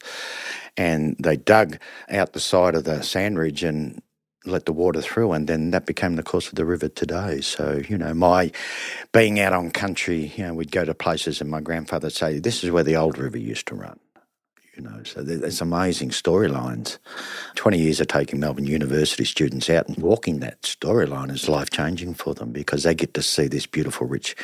and 0.75 1.15
they 1.19 1.37
dug 1.37 1.79
out 2.09 2.33
the 2.33 2.39
side 2.39 2.75
of 2.75 2.83
the 2.83 3.01
sand 3.01 3.37
ridge 3.37 3.63
and 3.63 4.01
let 4.47 4.65
the 4.65 4.73
water 4.73 5.01
through, 5.01 5.33
and 5.33 5.47
then 5.47 5.71
that 5.71 5.85
became 5.85 6.15
the 6.15 6.23
course 6.23 6.47
of 6.47 6.55
the 6.55 6.65
river 6.65 6.87
today. 6.87 7.41
So, 7.41 7.81
you 7.89 7.97
know, 7.97 8.13
my 8.13 8.51
being 9.11 9.39
out 9.39 9.53
on 9.53 9.71
country, 9.71 10.31
you 10.35 10.45
know, 10.45 10.53
we'd 10.53 10.71
go 10.71 10.85
to 10.85 10.93
places, 10.93 11.41
and 11.41 11.49
my 11.49 11.61
grandfather'd 11.61 12.13
say, 12.13 12.39
This 12.39 12.63
is 12.63 12.71
where 12.71 12.83
the 12.83 12.95
old 12.95 13.17
river 13.17 13.37
used 13.37 13.67
to 13.67 13.75
run. 13.75 13.99
You 14.75 14.83
know, 14.83 15.01
so 15.03 15.23
there's 15.23 15.59
amazing 15.59 16.09
storylines. 16.09 16.99
20 17.55 17.79
years 17.79 17.99
of 17.99 18.07
taking 18.07 18.39
Melbourne 18.39 18.67
University 18.67 19.25
students 19.25 19.71
out 19.71 19.87
and 19.87 19.97
walking 19.97 20.39
that 20.39 20.61
storyline 20.61 21.31
is 21.31 21.49
life 21.49 21.71
changing 21.71 22.13
for 22.13 22.35
them 22.35 22.51
because 22.51 22.83
they 22.83 22.93
get 22.93 23.15
to 23.15 23.23
see 23.23 23.47
this 23.47 23.65
beautiful, 23.65 24.05
rich, 24.05 24.35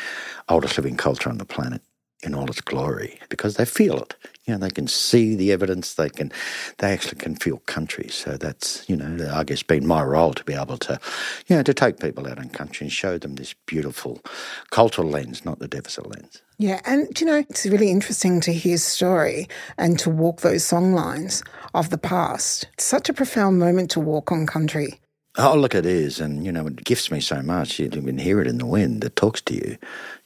oldest 0.50 0.76
living 0.78 0.98
culture 0.98 1.30
on 1.30 1.38
the 1.38 1.46
planet 1.46 1.84
in 2.24 2.34
all 2.34 2.50
its 2.50 2.62
glory 2.62 3.20
because 3.30 3.56
they 3.56 3.66
feel 3.66 3.98
it. 4.00 4.16
You 4.46 4.54
know, 4.54 4.60
they 4.60 4.70
can 4.70 4.88
see 4.88 5.36
the 5.36 5.52
evidence. 5.54 5.94
They 5.94 6.10
can, 6.10 6.32
they 6.80 6.92
actually 6.92 7.20
can 7.20 7.36
feel 7.36 7.60
country. 7.60 8.10
So 8.10 8.36
that's 8.36 8.88
you 8.90 8.96
know, 8.98 9.32
I 9.34 9.44
guess, 9.44 9.64
been 9.64 9.88
my 9.88 10.04
role 10.04 10.34
to 10.34 10.44
be 10.44 10.54
able 10.54 10.78
to, 10.80 11.00
you 11.48 11.56
know, 11.56 11.64
to 11.64 11.74
take 11.74 12.00
people 12.00 12.28
out 12.28 12.38
in 12.38 12.50
country 12.50 12.86
and 12.86 12.92
show 12.92 13.18
them 13.18 13.36
this 13.36 13.54
beautiful 13.66 14.22
cultural 14.70 15.08
lens, 15.08 15.46
not 15.46 15.60
the 15.60 15.68
deficit 15.68 16.08
lens. 16.08 16.42
Yeah, 16.58 16.82
and 16.86 17.20
you 17.20 17.26
know, 17.26 17.38
it's 17.38 17.66
really 17.66 17.90
interesting 17.90 18.42
to 18.42 18.54
hear 18.54 18.78
story 18.78 19.48
and 19.78 19.98
to 20.00 20.10
walk 20.10 20.42
those 20.42 20.64
song 20.64 20.94
lines 20.94 21.44
of 21.74 21.90
the 21.90 21.98
past. 21.98 22.68
It's 22.74 22.86
such 22.86 23.10
a 23.10 23.14
profound 23.14 23.60
moment 23.60 23.92
to 23.92 24.00
walk 24.00 24.32
on 24.32 24.46
country. 24.46 25.00
Oh, 25.36 25.56
look, 25.56 25.74
it 25.74 25.86
is. 25.86 26.20
And, 26.20 26.46
you 26.46 26.52
know, 26.52 26.68
it 26.68 26.84
gifts 26.84 27.10
me 27.10 27.20
so 27.20 27.42
much. 27.42 27.80
You 27.80 27.90
can 27.90 28.20
hear 28.20 28.40
it 28.40 28.46
in 28.46 28.60
the 28.60 28.68
wind. 28.68 29.04
It 29.04 29.16
talks 29.16 29.42
to 29.42 29.56
you. 29.56 29.78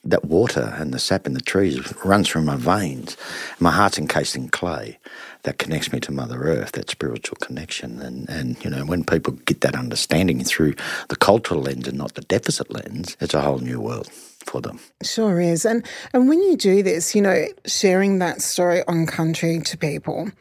That 0.03 0.25
water 0.25 0.73
and 0.77 0.93
the 0.93 0.99
sap 0.99 1.25
in 1.25 1.33
the 1.33 1.41
trees 1.41 1.93
runs 2.03 2.29
through 2.29 2.41
my 2.41 2.57
veins. 2.57 3.15
My 3.59 3.71
heart's 3.71 3.97
encased 3.97 4.35
in 4.35 4.49
clay. 4.49 4.99
That 5.43 5.59
connects 5.59 5.93
me 5.93 6.01
to 6.01 6.11
Mother 6.11 6.43
Earth, 6.43 6.73
that 6.73 6.89
spiritual 6.89 7.37
connection. 7.39 8.01
And, 8.01 8.27
and, 8.27 8.61
you 8.63 8.69
know, 8.69 8.83
when 8.85 9.05
people 9.05 9.33
get 9.45 9.61
that 9.61 9.75
understanding 9.75 10.43
through 10.43 10.75
the 11.07 11.15
cultural 11.15 11.61
lens 11.61 11.87
and 11.87 11.97
not 11.97 12.15
the 12.15 12.21
deficit 12.21 12.69
lens, 12.69 13.15
it's 13.21 13.33
a 13.33 13.41
whole 13.41 13.59
new 13.59 13.79
world 13.79 14.09
for 14.47 14.59
them. 14.59 14.79
Sure 15.03 15.39
is. 15.39 15.65
And 15.65 15.85
and 16.13 16.27
when 16.27 16.41
you 16.41 16.57
do 16.57 16.83
this, 16.83 17.15
you 17.15 17.21
know, 17.21 17.45
sharing 17.65 18.19
that 18.19 18.41
story 18.41 18.83
on 18.87 19.05
country 19.05 19.59
to 19.59 19.77
people, 19.77 20.31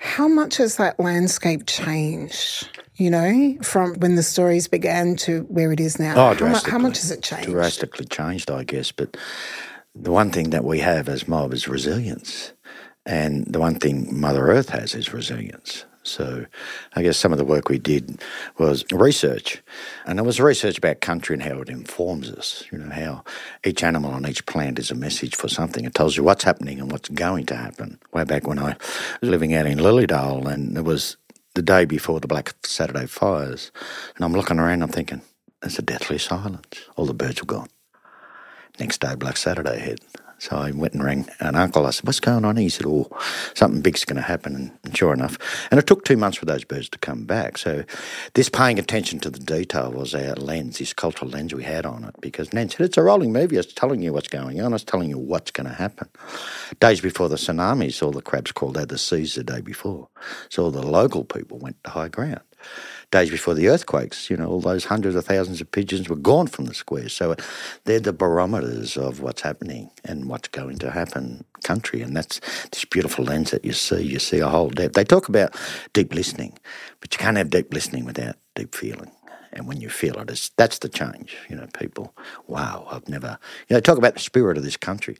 how 0.00 0.28
much 0.28 0.56
has 0.56 0.76
that 0.76 0.98
landscape 0.98 1.66
changed? 1.66 2.68
You 2.96 3.10
know, 3.10 3.56
from 3.62 3.94
when 3.94 4.16
the 4.16 4.22
stories 4.22 4.68
began 4.68 5.16
to 5.16 5.42
where 5.44 5.72
it 5.72 5.80
is 5.80 5.98
now. 5.98 6.12
Oh, 6.12 6.34
how, 6.34 6.48
mu- 6.48 6.70
how 6.70 6.78
much 6.78 6.98
has 6.98 7.10
it 7.10 7.22
changed? 7.22 7.48
Drastically 7.48 8.04
changed, 8.04 8.50
I 8.50 8.64
guess. 8.64 8.92
But 8.92 9.16
the 9.94 10.12
one 10.12 10.30
thing 10.30 10.50
that 10.50 10.64
we 10.64 10.80
have 10.80 11.08
as 11.08 11.26
mob 11.26 11.54
is 11.54 11.68
resilience. 11.68 12.52
And 13.06 13.46
the 13.46 13.58
one 13.60 13.76
thing 13.76 14.20
Mother 14.20 14.46
Earth 14.48 14.68
has 14.68 14.94
is 14.94 15.12
resilience. 15.12 15.84
So 16.04 16.46
I 16.94 17.02
guess 17.02 17.16
some 17.16 17.32
of 17.32 17.38
the 17.38 17.44
work 17.44 17.68
we 17.68 17.78
did 17.78 18.20
was 18.58 18.84
research. 18.92 19.62
And 20.04 20.18
it 20.18 20.22
was 20.22 20.40
research 20.40 20.78
about 20.78 21.00
country 21.00 21.34
and 21.34 21.42
how 21.42 21.60
it 21.60 21.68
informs 21.68 22.30
us. 22.30 22.64
You 22.72 22.78
know, 22.78 22.92
how 22.92 23.24
each 23.64 23.84
animal 23.84 24.10
on 24.10 24.26
each 24.26 24.44
plant 24.46 24.78
is 24.78 24.90
a 24.90 24.96
message 24.96 25.36
for 25.36 25.48
something. 25.48 25.84
It 25.84 25.94
tells 25.94 26.16
you 26.16 26.24
what's 26.24 26.44
happening 26.44 26.80
and 26.80 26.90
what's 26.90 27.08
going 27.08 27.46
to 27.46 27.56
happen. 27.56 28.00
Way 28.12 28.24
back 28.24 28.46
when 28.46 28.58
I 28.58 28.76
was 29.20 29.30
living 29.30 29.54
out 29.54 29.66
in 29.66 29.78
Lilydale 29.78 30.46
and 30.46 30.76
there 30.76 30.82
was 30.82 31.16
the 31.54 31.62
day 31.62 31.84
before 31.84 32.20
the 32.20 32.28
Black 32.28 32.54
Saturday 32.64 33.06
fires. 33.06 33.72
And 34.16 34.24
I'm 34.24 34.32
looking 34.32 34.58
around, 34.58 34.82
I'm 34.82 34.88
thinking, 34.88 35.22
there's 35.60 35.78
a 35.78 35.82
deathly 35.82 36.18
silence. 36.18 36.88
All 36.96 37.06
the 37.06 37.14
birds 37.14 37.40
were 37.40 37.46
gone. 37.46 37.68
Next 38.80 39.00
day, 39.00 39.14
Black 39.16 39.36
Saturday 39.36 39.78
hit. 39.80 40.00
So 40.42 40.56
I 40.56 40.72
went 40.72 40.94
and 40.94 41.04
rang 41.04 41.28
an 41.38 41.54
uncle. 41.54 41.86
I 41.86 41.90
said, 41.90 42.04
What's 42.04 42.18
going 42.18 42.44
on? 42.44 42.56
He 42.56 42.68
said, 42.68 42.84
Oh, 42.84 43.08
something 43.54 43.80
big's 43.80 44.04
going 44.04 44.16
to 44.16 44.22
happen. 44.22 44.76
And 44.82 44.96
sure 44.96 45.12
enough. 45.14 45.38
And 45.70 45.78
it 45.78 45.86
took 45.86 46.04
two 46.04 46.16
months 46.16 46.36
for 46.36 46.46
those 46.46 46.64
birds 46.64 46.88
to 46.88 46.98
come 46.98 47.26
back. 47.26 47.56
So 47.56 47.84
this 48.34 48.48
paying 48.48 48.80
attention 48.80 49.20
to 49.20 49.30
the 49.30 49.38
detail 49.38 49.92
was 49.92 50.16
our 50.16 50.34
lens, 50.34 50.78
this 50.78 50.92
cultural 50.94 51.30
lens 51.30 51.54
we 51.54 51.62
had 51.62 51.86
on 51.86 52.02
it. 52.02 52.16
Because 52.20 52.52
Nan 52.52 52.68
said, 52.70 52.86
It's 52.86 52.98
a 52.98 53.04
rolling 53.04 53.32
movie. 53.32 53.56
It's 53.56 53.72
telling 53.72 54.02
you 54.02 54.12
what's 54.12 54.26
going 54.26 54.60
on. 54.60 54.74
It's 54.74 54.82
telling 54.82 55.10
you 55.10 55.16
what's 55.16 55.52
going 55.52 55.68
to 55.68 55.74
happen. 55.74 56.08
Days 56.80 57.00
before 57.00 57.28
the 57.28 57.36
tsunamis, 57.36 58.02
all 58.02 58.10
the 58.10 58.20
crabs 58.20 58.50
crawled 58.50 58.76
out 58.76 58.82
of 58.82 58.88
the 58.88 58.98
seas 58.98 59.36
the 59.36 59.44
day 59.44 59.60
before. 59.60 60.08
So 60.48 60.64
all 60.64 60.70
the 60.72 60.84
local 60.84 61.22
people 61.22 61.58
went 61.58 61.76
to 61.84 61.90
high 61.90 62.08
ground 62.08 62.40
days 63.12 63.30
before 63.30 63.54
the 63.54 63.68
earthquakes, 63.68 64.28
you 64.28 64.36
know, 64.36 64.46
all 64.46 64.60
those 64.60 64.86
hundreds 64.86 65.14
of 65.14 65.24
thousands 65.24 65.60
of 65.60 65.70
pigeons 65.70 66.08
were 66.08 66.16
gone 66.16 66.48
from 66.48 66.64
the 66.64 66.74
square. 66.74 67.08
So 67.08 67.32
uh, 67.32 67.36
they're 67.84 68.00
the 68.00 68.12
barometers 68.12 68.96
of 68.96 69.20
what's 69.20 69.42
happening 69.42 69.90
and 70.04 70.28
what's 70.28 70.48
going 70.48 70.78
to 70.78 70.90
happen 70.90 71.44
country. 71.62 72.02
And 72.02 72.16
that's 72.16 72.40
this 72.70 72.84
beautiful 72.84 73.24
lens 73.24 73.52
that 73.52 73.64
you 73.64 73.72
see. 73.72 74.02
You 74.02 74.18
see 74.18 74.40
a 74.40 74.48
whole 74.48 74.70
depth. 74.70 74.94
They 74.94 75.04
talk 75.04 75.28
about 75.28 75.54
deep 75.92 76.12
listening, 76.12 76.58
but 77.00 77.14
you 77.14 77.18
can't 77.18 77.36
have 77.36 77.50
deep 77.50 77.72
listening 77.72 78.04
without 78.04 78.36
deep 78.56 78.74
feeling. 78.74 79.12
And 79.52 79.68
when 79.68 79.80
you 79.80 79.90
feel 79.90 80.18
it, 80.18 80.30
it's, 80.30 80.48
that's 80.56 80.78
the 80.78 80.88
change. 80.88 81.36
You 81.48 81.56
know, 81.56 81.66
people, 81.78 82.14
wow, 82.46 82.88
I've 82.90 83.08
never, 83.08 83.38
you 83.68 83.76
know, 83.76 83.80
talk 83.80 83.98
about 83.98 84.14
the 84.14 84.20
spirit 84.20 84.56
of 84.56 84.64
this 84.64 84.78
country. 84.78 85.18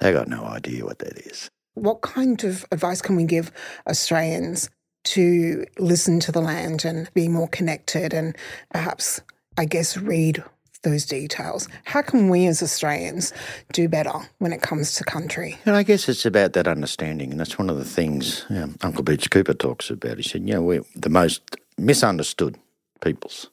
They 0.00 0.12
got 0.12 0.28
no 0.28 0.44
idea 0.44 0.84
what 0.84 0.98
that 1.00 1.18
is. 1.18 1.50
What 1.74 2.00
kind 2.00 2.42
of 2.44 2.64
advice 2.72 3.02
can 3.02 3.16
we 3.16 3.24
give 3.24 3.52
Australians 3.86 4.70
to 5.06 5.64
listen 5.78 6.20
to 6.20 6.32
the 6.32 6.40
land 6.40 6.84
and 6.84 7.12
be 7.14 7.28
more 7.28 7.48
connected 7.48 8.12
and 8.12 8.36
perhaps, 8.70 9.20
I 9.56 9.64
guess, 9.64 9.96
read 9.96 10.42
those 10.82 11.04
details. 11.04 11.68
How 11.84 12.02
can 12.02 12.28
we 12.28 12.46
as 12.46 12.62
Australians 12.62 13.32
do 13.72 13.88
better 13.88 14.12
when 14.38 14.52
it 14.52 14.62
comes 14.62 14.94
to 14.96 15.04
country? 15.04 15.58
And 15.64 15.74
I 15.74 15.82
guess 15.82 16.08
it's 16.08 16.24
about 16.24 16.52
that 16.52 16.68
understanding, 16.68 17.32
and 17.32 17.40
that's 17.40 17.58
one 17.58 17.70
of 17.70 17.76
the 17.76 17.84
things 17.84 18.44
know, 18.50 18.70
Uncle 18.82 19.02
Beach 19.02 19.30
Cooper 19.30 19.54
talks 19.54 19.90
about. 19.90 20.18
He 20.18 20.22
said, 20.22 20.42
you 20.42 20.54
know, 20.54 20.62
we're 20.62 20.84
the 20.94 21.10
most 21.10 21.42
misunderstood 21.76 22.56
peoples 23.00 23.50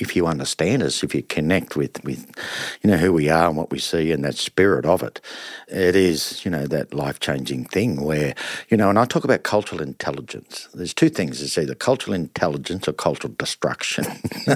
if 0.00 0.16
you 0.16 0.26
understand 0.26 0.82
us, 0.82 1.02
if 1.02 1.14
you 1.14 1.22
connect 1.22 1.76
with, 1.76 2.02
with, 2.04 2.26
you 2.82 2.90
know, 2.90 2.96
who 2.96 3.12
we 3.12 3.28
are 3.28 3.48
and 3.48 3.56
what 3.56 3.70
we 3.70 3.78
see 3.78 4.12
and 4.12 4.24
that 4.24 4.36
spirit 4.36 4.86
of 4.86 5.02
it, 5.02 5.20
it 5.68 5.96
is, 5.96 6.44
you 6.44 6.50
know, 6.50 6.66
that 6.66 6.94
life 6.94 7.20
changing 7.20 7.64
thing 7.66 8.02
where, 8.02 8.34
you 8.68 8.76
know, 8.76 8.88
and 8.88 8.98
I 8.98 9.04
talk 9.04 9.24
about 9.24 9.42
cultural 9.42 9.82
intelligence. 9.82 10.68
There's 10.72 10.94
two 10.94 11.08
things. 11.08 11.42
It's 11.42 11.58
either 11.58 11.74
cultural 11.74 12.14
intelligence 12.14 12.88
or 12.88 12.92
cultural 12.92 13.34
destruction. 13.38 14.04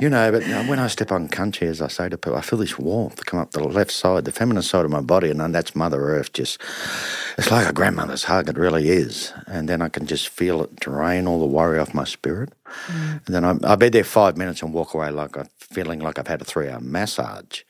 you 0.00 0.08
know, 0.08 0.30
but 0.30 0.42
when 0.68 0.78
I 0.78 0.86
step 0.88 1.12
on 1.12 1.28
country, 1.28 1.68
as 1.68 1.82
I 1.82 1.88
say 1.88 2.08
to 2.08 2.16
people, 2.16 2.38
I 2.38 2.42
feel 2.42 2.58
this 2.58 2.78
warmth 2.78 3.24
come 3.26 3.40
up 3.40 3.52
the 3.52 3.62
left 3.62 3.90
side, 3.90 4.24
the 4.24 4.32
feminine 4.32 4.62
side 4.62 4.84
of 4.84 4.90
my 4.90 5.00
body, 5.00 5.30
and 5.30 5.40
then 5.40 5.52
that's 5.52 5.74
Mother 5.76 6.00
Earth 6.00 6.32
just, 6.32 6.60
it's 7.36 7.50
like 7.50 7.68
a 7.68 7.72
grandmother's 7.72 8.24
hug. 8.24 8.48
It 8.48 8.56
really 8.56 8.88
is. 8.88 9.32
And 9.46 9.68
then 9.68 9.82
I 9.82 9.88
can 9.88 10.06
just 10.06 10.28
feel 10.28 10.62
it 10.62 10.76
drain 10.76 11.26
all 11.26 11.40
the 11.40 11.46
worry 11.46 11.78
off 11.78 11.94
my 11.94 12.04
spirit. 12.04 12.52
Mm. 12.86 13.26
And 13.26 13.34
then 13.34 13.64
I'll 13.64 13.76
be 13.76 13.88
there 13.88 14.04
five 14.04 14.36
minutes 14.36 14.62
and 14.62 14.72
walk 14.72 14.94
away 14.94 15.10
like 15.10 15.36
I'm 15.36 15.48
feeling 15.58 16.00
like 16.00 16.18
I've 16.18 16.26
had 16.26 16.40
a 16.40 16.44
three 16.44 16.68
hour 16.68 16.80
massage. 16.80 17.62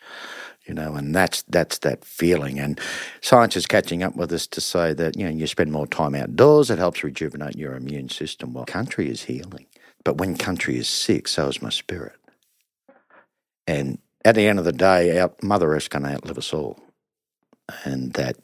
You 0.67 0.75
know, 0.75 0.95
and 0.95 1.13
that's 1.13 1.43
that's 1.43 1.79
that 1.79 2.05
feeling. 2.05 2.61
And 2.61 2.81
science 3.21 3.57
is 3.57 3.67
catching 3.67 4.05
up 4.05 4.15
with 4.15 4.33
us 4.33 4.47
to 4.49 4.61
say 4.61 4.95
that, 4.95 5.17
you 5.17 5.25
know, 5.25 5.31
you 5.31 5.49
spend 5.49 5.73
more 5.73 5.89
time 5.89 6.15
outdoors, 6.15 6.71
it 6.71 6.79
helps 6.79 7.03
rejuvenate 7.03 7.57
your 7.57 7.75
immune 7.75 8.09
system. 8.09 8.53
Well, 8.53 8.65
country 8.65 9.11
is 9.11 9.25
healing. 9.25 9.67
But 10.05 10.19
when 10.19 10.37
country 10.37 10.79
is 10.79 10.89
sick, 10.89 11.27
so 11.27 11.49
is 11.49 11.63
my 11.63 11.71
spirit. 11.71 12.15
And 13.67 13.99
at 14.25 14.37
the 14.37 14.47
end 14.47 14.61
of 14.61 14.65
the 14.65 14.73
day, 14.73 15.19
our 15.19 15.33
Mother 15.43 15.73
Earth's 15.73 15.89
going 15.89 16.05
to 16.05 16.11
outlive 16.11 16.39
us 16.39 16.53
all 16.53 16.79
and 17.85 18.13
that 18.15 18.37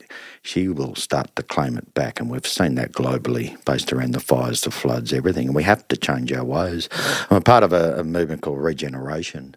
she 0.43 0.69
will 0.69 0.95
start 0.95 1.35
to 1.37 1.43
claim 1.43 1.77
it 1.77 1.95
back. 1.95 2.21
And 2.21 2.31
we've 2.31 2.47
seen 2.47 2.75
that 2.77 2.93
globally 2.93 3.63
based 3.65 3.93
around 3.93 4.13
the 4.13 4.21
fires, 4.21 4.63
the 4.63 4.71
floods, 4.71 5.13
everything. 5.13 5.47
And 5.49 5.57
we 5.57 5.63
have 5.65 5.87
to 5.89 5.97
change 5.97 6.33
our 6.33 6.45
ways. 6.45 6.89
I'm 7.31 7.39
a 7.39 7.41
part 7.41 7.63
of 7.63 7.73
a, 7.73 8.01
a 8.01 8.05
movement 8.05 8.43
called 8.43 8.61
Regeneration 8.61 9.55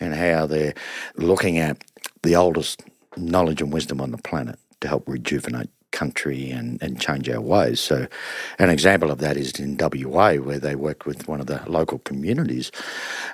and 0.00 0.14
how 0.14 0.46
they're 0.46 0.74
looking 1.16 1.58
at 1.58 1.82
the 2.22 2.36
oldest 2.36 2.82
knowledge 3.16 3.62
and 3.62 3.72
wisdom 3.72 4.00
on 4.00 4.10
the 4.10 4.18
planet 4.18 4.58
to 4.80 4.88
help 4.88 5.08
rejuvenate 5.08 5.70
country 5.90 6.50
and, 6.50 6.80
and 6.82 7.00
change 7.00 7.28
our 7.28 7.40
ways. 7.40 7.80
So, 7.80 8.06
an 8.58 8.70
example 8.70 9.10
of 9.10 9.18
that 9.18 9.36
is 9.36 9.52
in 9.58 9.76
WA, 9.76 10.34
where 10.34 10.58
they 10.58 10.74
worked 10.74 11.06
with 11.06 11.26
one 11.26 11.40
of 11.40 11.46
the 11.46 11.62
local 11.66 11.98
communities 12.00 12.70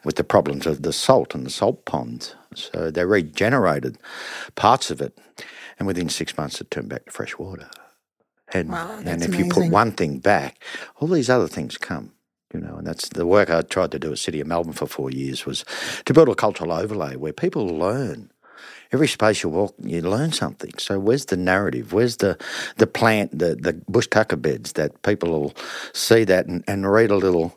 with 0.04 0.16
the 0.16 0.24
problems 0.24 0.66
of 0.66 0.82
the 0.82 0.92
salt 0.92 1.34
and 1.34 1.44
the 1.44 1.50
salt 1.50 1.84
ponds. 1.84 2.34
So, 2.54 2.90
they 2.90 3.04
regenerated 3.04 3.98
parts 4.54 4.90
of 4.90 5.00
it 5.00 5.18
and 5.78 5.86
within 5.86 6.08
six 6.08 6.36
months 6.36 6.60
it 6.60 6.70
turned 6.70 6.88
back 6.88 7.06
to 7.06 7.10
fresh 7.10 7.38
water. 7.38 7.68
And, 8.52 8.70
wow, 8.70 8.98
and 8.98 9.22
if 9.22 9.28
amazing. 9.28 9.44
you 9.46 9.50
put 9.50 9.70
one 9.70 9.92
thing 9.92 10.18
back, 10.18 10.62
all 10.96 11.08
these 11.08 11.30
other 11.30 11.48
things 11.48 11.78
come. 11.78 12.12
You 12.52 12.60
know, 12.60 12.76
and 12.76 12.86
that's 12.86 13.08
the 13.08 13.26
work 13.26 13.50
I 13.50 13.62
tried 13.62 13.90
to 13.92 13.98
do 13.98 14.12
at 14.12 14.18
City 14.18 14.40
of 14.40 14.46
Melbourne 14.46 14.74
for 14.74 14.86
four 14.86 15.10
years 15.10 15.44
was 15.44 15.64
to 16.04 16.14
build 16.14 16.28
a 16.28 16.36
cultural 16.36 16.70
overlay 16.70 17.16
where 17.16 17.32
people 17.32 17.66
learn 17.66 18.30
every 18.92 19.08
space 19.08 19.42
you 19.42 19.48
walk, 19.48 19.74
you 19.82 20.00
learn 20.02 20.30
something. 20.30 20.70
So 20.78 21.00
where's 21.00 21.26
the 21.26 21.36
narrative? 21.36 21.92
Where's 21.92 22.18
the 22.18 22.38
the 22.76 22.86
plant, 22.86 23.36
the 23.36 23.56
the 23.56 23.72
bush 23.88 24.06
tucker 24.06 24.36
beds 24.36 24.74
that 24.74 25.02
people 25.02 25.30
will 25.30 25.54
see 25.92 26.22
that 26.24 26.46
and, 26.46 26.62
and 26.68 26.90
read 26.90 27.10
a 27.10 27.16
little 27.16 27.56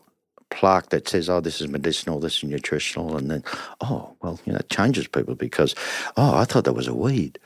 plaque 0.49 0.89
that 0.89 1.07
says, 1.07 1.29
"Oh, 1.29 1.41
this 1.41 1.61
is 1.61 1.67
medicinal, 1.67 2.19
this 2.19 2.37
is 2.37 2.43
nutritional," 2.43 3.17
and 3.17 3.29
then, 3.29 3.43
oh, 3.81 4.15
well, 4.21 4.39
you 4.45 4.53
know, 4.53 4.59
it 4.59 4.69
changes 4.69 5.07
people 5.07 5.35
because, 5.35 5.75
oh, 6.15 6.35
I 6.35 6.45
thought 6.45 6.63
that 6.63 6.73
was 6.73 6.87
a 6.87 6.95
weed. 6.95 7.39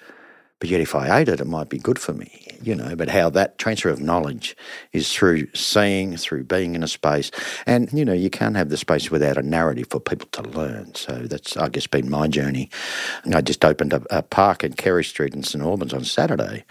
But 0.61 0.69
yet, 0.69 0.81
if 0.81 0.95
I 0.95 1.21
ate 1.21 1.29
it, 1.29 1.41
it 1.41 1.47
might 1.47 1.69
be 1.69 1.79
good 1.79 1.99
for 1.99 2.13
me, 2.13 2.47
you 2.63 2.75
know. 2.75 2.95
But 2.95 3.09
how 3.09 3.31
that 3.31 3.57
transfer 3.57 3.89
of 3.89 4.01
knowledge 4.01 4.55
is 4.93 5.13
through 5.13 5.47
seeing, 5.55 6.17
through 6.17 6.45
being 6.45 6.75
in 6.75 6.83
a 6.83 6.87
space. 6.87 7.31
And, 7.67 7.91
you 7.93 8.05
know, 8.05 8.13
you 8.13 8.29
can't 8.29 8.55
have 8.55 8.69
the 8.69 8.77
space 8.77 9.11
without 9.11 9.37
a 9.37 9.43
narrative 9.43 9.87
for 9.89 9.99
people 9.99 10.29
to 10.33 10.43
learn. 10.43 10.95
So 10.95 11.13
that's, 11.23 11.57
I 11.57 11.69
guess, 11.69 11.87
been 11.87 12.11
my 12.11 12.29
journey. 12.29 12.69
I 13.33 13.41
just 13.41 13.65
opened 13.65 13.93
a, 13.93 14.03
a 14.11 14.23
park 14.23 14.63
in 14.63 14.73
Carey 14.75 15.03
Street 15.03 15.35
in 15.35 15.43
St 15.43 15.63
Albans 15.63 15.93
on 15.93 16.05
Saturday 16.05 16.63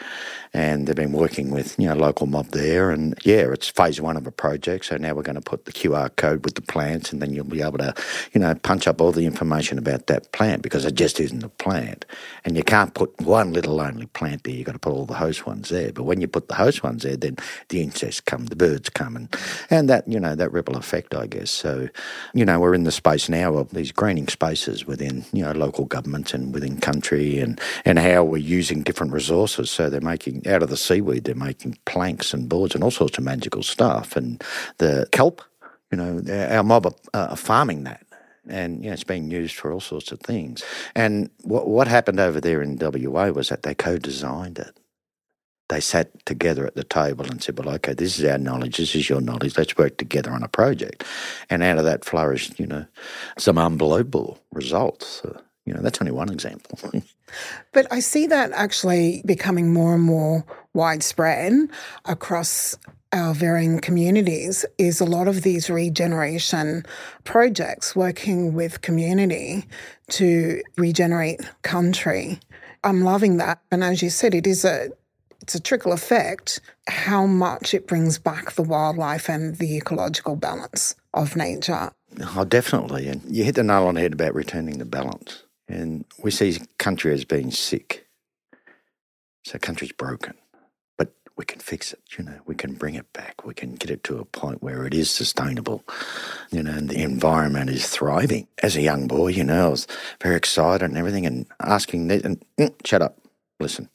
and 0.52 0.87
they've 0.87 0.97
been 0.97 1.12
working 1.12 1.50
with 1.50 1.78
you 1.78 1.87
know 1.88 1.94
local 1.94 2.26
mob 2.26 2.49
there 2.49 2.90
and 2.90 3.14
yeah 3.25 3.47
it's 3.52 3.68
phase 3.68 4.00
one 4.00 4.16
of 4.16 4.26
a 4.26 4.32
project 4.32 4.87
so 4.87 4.97
now 4.97 5.14
we're 5.14 5.23
going 5.23 5.37
to 5.37 5.40
put 5.40 5.64
the 5.64 5.73
qr 5.73 6.14
code 6.16 6.44
with 6.44 6.54
the 6.54 6.62
plants 6.62 7.12
and 7.12 7.23
then 7.23 7.32
you'll 7.32 7.44
be 7.44 7.62
able 7.62 7.78
to 7.78 7.94
you 8.32 8.40
know 8.40 8.54
punch 8.56 8.88
up 8.88 9.00
all 9.00 9.12
the 9.12 9.26
information 9.26 9.78
about 9.78 10.06
that 10.09 10.30
plant 10.32 10.62
because 10.62 10.85
it 10.85 10.94
just 10.94 11.20
isn't 11.20 11.44
a 11.44 11.49
plant 11.49 12.04
and 12.44 12.56
you 12.56 12.62
can't 12.62 12.94
put 12.94 13.18
one 13.20 13.52
little 13.52 13.79
lonely 13.80 14.06
plant 14.06 14.44
there 14.44 14.54
you've 14.54 14.66
got 14.66 14.72
to 14.72 14.78
put 14.78 14.92
all 14.92 15.06
the 15.06 15.14
host 15.14 15.46
ones 15.46 15.68
there. 15.68 15.92
But 15.92 16.04
when 16.04 16.20
you 16.20 16.28
put 16.28 16.49
the 16.49 16.54
host 16.54 16.82
ones 16.82 17.02
there 17.02 17.16
then 17.16 17.37
the 17.68 17.82
insects 17.82 18.20
come 18.20 18.46
the 18.46 18.56
birds 18.56 18.88
come 18.90 19.16
and 19.16 19.28
and 19.70 19.88
that 19.88 20.06
you 20.06 20.20
know 20.20 20.34
that 20.34 20.52
ripple 20.52 20.76
effect 20.76 21.14
i 21.14 21.26
guess. 21.26 21.50
So 21.50 21.88
you 22.34 22.44
know 22.44 22.60
we're 22.60 22.75
in 22.75 22.84
the 22.84 22.92
space 22.92 23.28
now 23.28 23.54
of 23.54 23.70
these 23.70 23.92
greening 23.92 24.28
spaces 24.28 24.87
within 24.87 25.25
you 25.32 25.42
know 25.42 25.52
local 25.52 25.84
governments 25.87 26.34
and 26.34 26.54
within 26.54 26.78
country 26.80 27.38
and 27.38 27.60
and 27.84 27.99
how 27.99 28.25
we're 28.25 28.38
using 28.38 28.82
different 28.82 29.12
resources. 29.12 29.70
So 29.70 29.88
they're 29.88 30.00
making 30.00 30.46
out 30.46 30.62
of 30.62 30.70
the 30.70 30.76
seaweed, 30.76 31.25
they're 31.25 31.34
making 31.34 31.78
planks 31.87 32.34
and 32.34 32.49
boards 32.49 32.75
and 32.75 32.84
all 32.84 32.90
sorts 32.90 33.18
of 33.18 33.25
magical 33.25 33.62
stuff. 33.62 34.16
And 34.16 34.42
the 34.78 35.08
kelp, 35.12 35.42
you 35.90 35.99
know, 35.99 36.22
our 36.50 36.62
mob 36.62 36.87
are, 36.87 36.94
are 37.14 37.37
farming 37.37 37.84
that 37.84 38.04
and 38.50 38.83
you 38.83 38.90
know, 38.90 38.95
it's 38.95 39.04
being 39.04 39.30
used 39.30 39.57
for 39.57 39.73
all 39.73 39.80
sorts 39.80 40.12
of 40.12 40.21
things. 40.21 40.62
And 40.95 41.30
what 41.42 41.69
what 41.69 41.88
happened 41.88 42.21
over 42.21 42.40
there 42.40 42.62
in 42.62 42.78
WA 42.78 43.28
was 43.30 43.49
that 43.49 43.62
they 43.62 43.75
co-designed 43.75 44.59
it. 44.59 44.76
They 45.69 45.80
sat 45.80 46.26
together 46.26 46.66
at 46.66 46.75
the 46.75 46.85
table 46.85 47.25
and 47.26 47.42
said, 47.42 47.59
"Well, 47.59 47.75
okay, 47.76 47.95
this 47.95 48.19
is 48.19 48.25
our 48.25 48.38
knowledge. 48.38 48.78
This 48.78 48.95
is 48.95 49.09
your 49.09 49.21
knowledge. 49.21 49.57
Let's 49.57 49.76
work 49.76 49.99
together 49.99 50.33
on 50.33 50.42
a 50.42 50.49
project." 50.49 51.04
And 51.49 51.62
out 51.62 51.78
of 51.78 51.85
that 51.85 52.04
flourished, 52.04 52.59
you 52.59 52.66
know, 52.66 52.87
some 53.38 53.59
unbelievable 53.59 54.38
results. 54.52 55.23
Uh, 55.25 55.40
you 55.66 55.75
know, 55.75 55.83
that's 55.83 56.00
only 56.00 56.12
one 56.12 56.33
example. 56.33 56.78
but 57.73 57.87
I 57.92 58.00
see 58.00 58.26
that 58.26 58.50
actually 58.52 59.23
becoming 59.25 59.73
more 59.73 59.95
and 59.95 60.02
more 60.02 60.45
widespread 60.75 61.52
across 62.04 62.76
our 63.12 63.35
varying 63.35 63.81
communities 63.81 64.64
is 64.79 65.00
a 65.00 65.05
lot 65.05 65.26
of 65.26 65.43
these 65.43 65.69
regeneration 65.69 66.85
projects 67.25 67.97
working 67.97 68.55
with 68.55 68.83
community 68.83 69.64
to 70.11 70.62
regenerate 70.76 71.40
country. 71.62 72.38
I'm 72.85 73.02
loving 73.02 73.37
that. 73.38 73.61
And 73.71 73.83
as 73.83 74.02
you 74.02 74.11
said, 74.11 74.35
it 74.35 74.47
is 74.47 74.64
a 74.64 74.90
it's 75.43 75.55
a 75.55 75.61
trickle 75.61 75.93
effect, 75.93 76.61
how 76.87 77.26
much 77.26 77.73
it 77.73 77.87
brings 77.87 78.19
back 78.19 78.52
the 78.52 78.62
wildlife 78.62 79.29
and 79.29 79.57
the 79.57 79.76
ecological 79.76 80.37
balance 80.37 80.95
of 81.14 81.35
nature. 81.35 81.90
Oh, 82.37 82.45
definitely. 82.45 83.09
And 83.09 83.23
you 83.25 83.45
hit 83.45 83.55
the 83.55 83.62
nail 83.62 83.87
on 83.87 83.95
the 83.95 84.02
head 84.02 84.12
about 84.12 84.35
returning 84.35 84.79
the 84.79 84.85
balance. 84.85 85.45
And 85.67 86.05
we 86.23 86.31
see 86.31 86.59
country 86.79 87.14
as 87.14 87.25
being 87.25 87.50
sick. 87.50 88.07
So 89.45 89.59
country's 89.59 89.93
broken. 89.93 90.35
We 91.40 91.47
can 91.47 91.61
fix 91.61 91.94
it, 91.94 92.00
you 92.18 92.25
know, 92.25 92.38
we 92.44 92.54
can 92.54 92.75
bring 92.75 92.97
it 92.97 93.11
back. 93.14 93.47
We 93.47 93.54
can 93.54 93.75
get 93.75 93.90
it 93.90 94.04
to 94.04 94.18
a 94.18 94.26
point 94.26 94.62
where 94.62 94.85
it 94.85 94.92
is 94.92 95.11
sustainable, 95.11 95.82
you 96.50 96.62
know, 96.62 96.73
and 96.73 96.90
the 96.90 97.02
environment 97.02 97.70
is 97.70 97.88
thriving. 97.88 98.47
As 98.62 98.76
a 98.76 98.82
young 98.82 99.09
boy, 99.09 99.28
you 99.28 99.42
know, 99.42 99.68
I 99.68 99.70
was 99.70 99.87
very 100.23 100.37
excited 100.37 100.85
and 100.85 100.99
everything 100.99 101.25
and 101.25 101.47
asking, 101.59 102.09
that, 102.09 102.26
and 102.26 102.44
mm, 102.59 102.75
shut 102.85 103.00
up, 103.00 103.16
listen, 103.59 103.88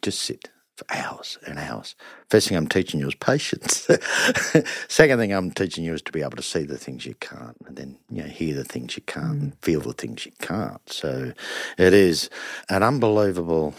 just 0.00 0.20
sit 0.20 0.48
for 0.76 0.86
hours 0.90 1.38
and 1.44 1.58
hours. 1.58 1.96
First 2.30 2.48
thing 2.48 2.56
I'm 2.56 2.68
teaching 2.68 3.00
you 3.00 3.08
is 3.08 3.16
patience. 3.16 3.88
Second 4.88 5.18
thing 5.18 5.32
I'm 5.32 5.50
teaching 5.50 5.82
you 5.84 5.94
is 5.94 6.02
to 6.02 6.12
be 6.12 6.22
able 6.22 6.36
to 6.36 6.42
see 6.42 6.62
the 6.62 6.78
things 6.78 7.04
you 7.04 7.14
can't, 7.14 7.56
and 7.66 7.76
then 7.76 7.98
you 8.10 8.22
know 8.22 8.28
hear 8.28 8.54
the 8.54 8.64
things 8.64 8.96
you 8.96 9.02
can't, 9.02 9.38
mm. 9.38 9.42
and 9.42 9.56
feel 9.62 9.80
the 9.80 9.92
things 9.92 10.24
you 10.24 10.32
can't. 10.40 10.80
So 10.88 11.32
it 11.78 11.94
is 11.94 12.30
an 12.68 12.84
unbelievable 12.84 13.74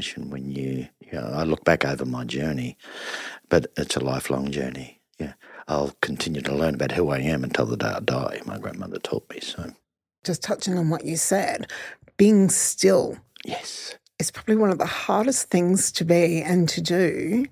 when 0.00 0.50
you. 0.50 0.88
you 1.00 1.12
know, 1.12 1.30
I 1.32 1.44
look 1.44 1.64
back 1.64 1.84
over 1.84 2.04
my 2.04 2.24
journey, 2.24 2.76
but 3.48 3.66
it's 3.76 3.96
a 3.96 4.00
lifelong 4.00 4.50
journey. 4.50 5.00
Yeah, 5.18 5.34
I'll 5.68 5.94
continue 6.00 6.40
to 6.42 6.54
learn 6.54 6.74
about 6.74 6.92
who 6.92 7.10
I 7.10 7.18
am 7.18 7.44
until 7.44 7.66
the 7.66 7.76
day 7.76 7.86
I 7.86 8.00
die. 8.00 8.40
My 8.46 8.58
grandmother 8.58 8.98
taught 8.98 9.28
me 9.30 9.40
so. 9.40 9.72
Just 10.24 10.42
touching 10.42 10.78
on 10.78 10.90
what 10.90 11.04
you 11.04 11.16
said, 11.16 11.70
being 12.16 12.48
still. 12.48 13.18
Yes 13.44 13.96
is 14.22 14.30
probably 14.30 14.56
one 14.56 14.70
of 14.70 14.78
the 14.78 14.86
hardest 14.86 15.50
things 15.50 15.90
to 15.92 16.04
be 16.04 16.40
and 16.42 16.68
to 16.68 16.80
do. 16.80 17.44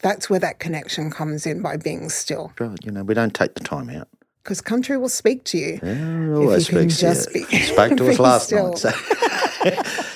That's 0.00 0.28
where 0.28 0.40
that 0.40 0.58
connection 0.58 1.10
comes 1.10 1.46
in 1.46 1.62
by 1.62 1.78
being 1.78 2.10
still. 2.10 2.52
Right, 2.60 2.78
you 2.84 2.90
know, 2.92 3.02
we 3.02 3.14
don't 3.14 3.34
take 3.34 3.54
the 3.54 3.60
time 3.60 3.88
out. 3.88 4.08
Because 4.42 4.60
country 4.60 4.96
will 4.98 5.08
speak 5.08 5.44
to 5.44 5.58
you. 5.58 5.80
Yeah, 5.82 6.34
always 6.34 6.66
speaks 6.66 6.98
to 6.98 7.14
you. 7.34 7.46
Be, 7.46 7.56
spoke 7.62 7.96
to 7.96 8.08
us 8.10 8.18
last 8.18 8.46
still. 8.46 8.70
night. 8.70 8.78
So. 8.78 8.90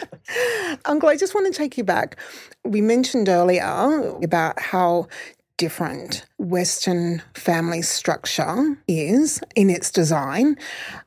Uncle, 0.84 1.08
I 1.08 1.16
just 1.16 1.34
want 1.34 1.52
to 1.52 1.56
take 1.56 1.78
you 1.78 1.84
back. 1.84 2.16
We 2.64 2.80
mentioned 2.80 3.28
earlier 3.28 4.16
about 4.22 4.60
how 4.60 5.08
different 5.56 6.26
Western 6.38 7.22
family 7.34 7.82
structure 7.82 8.76
is 8.86 9.40
in 9.54 9.70
its 9.70 9.90
design 9.90 10.56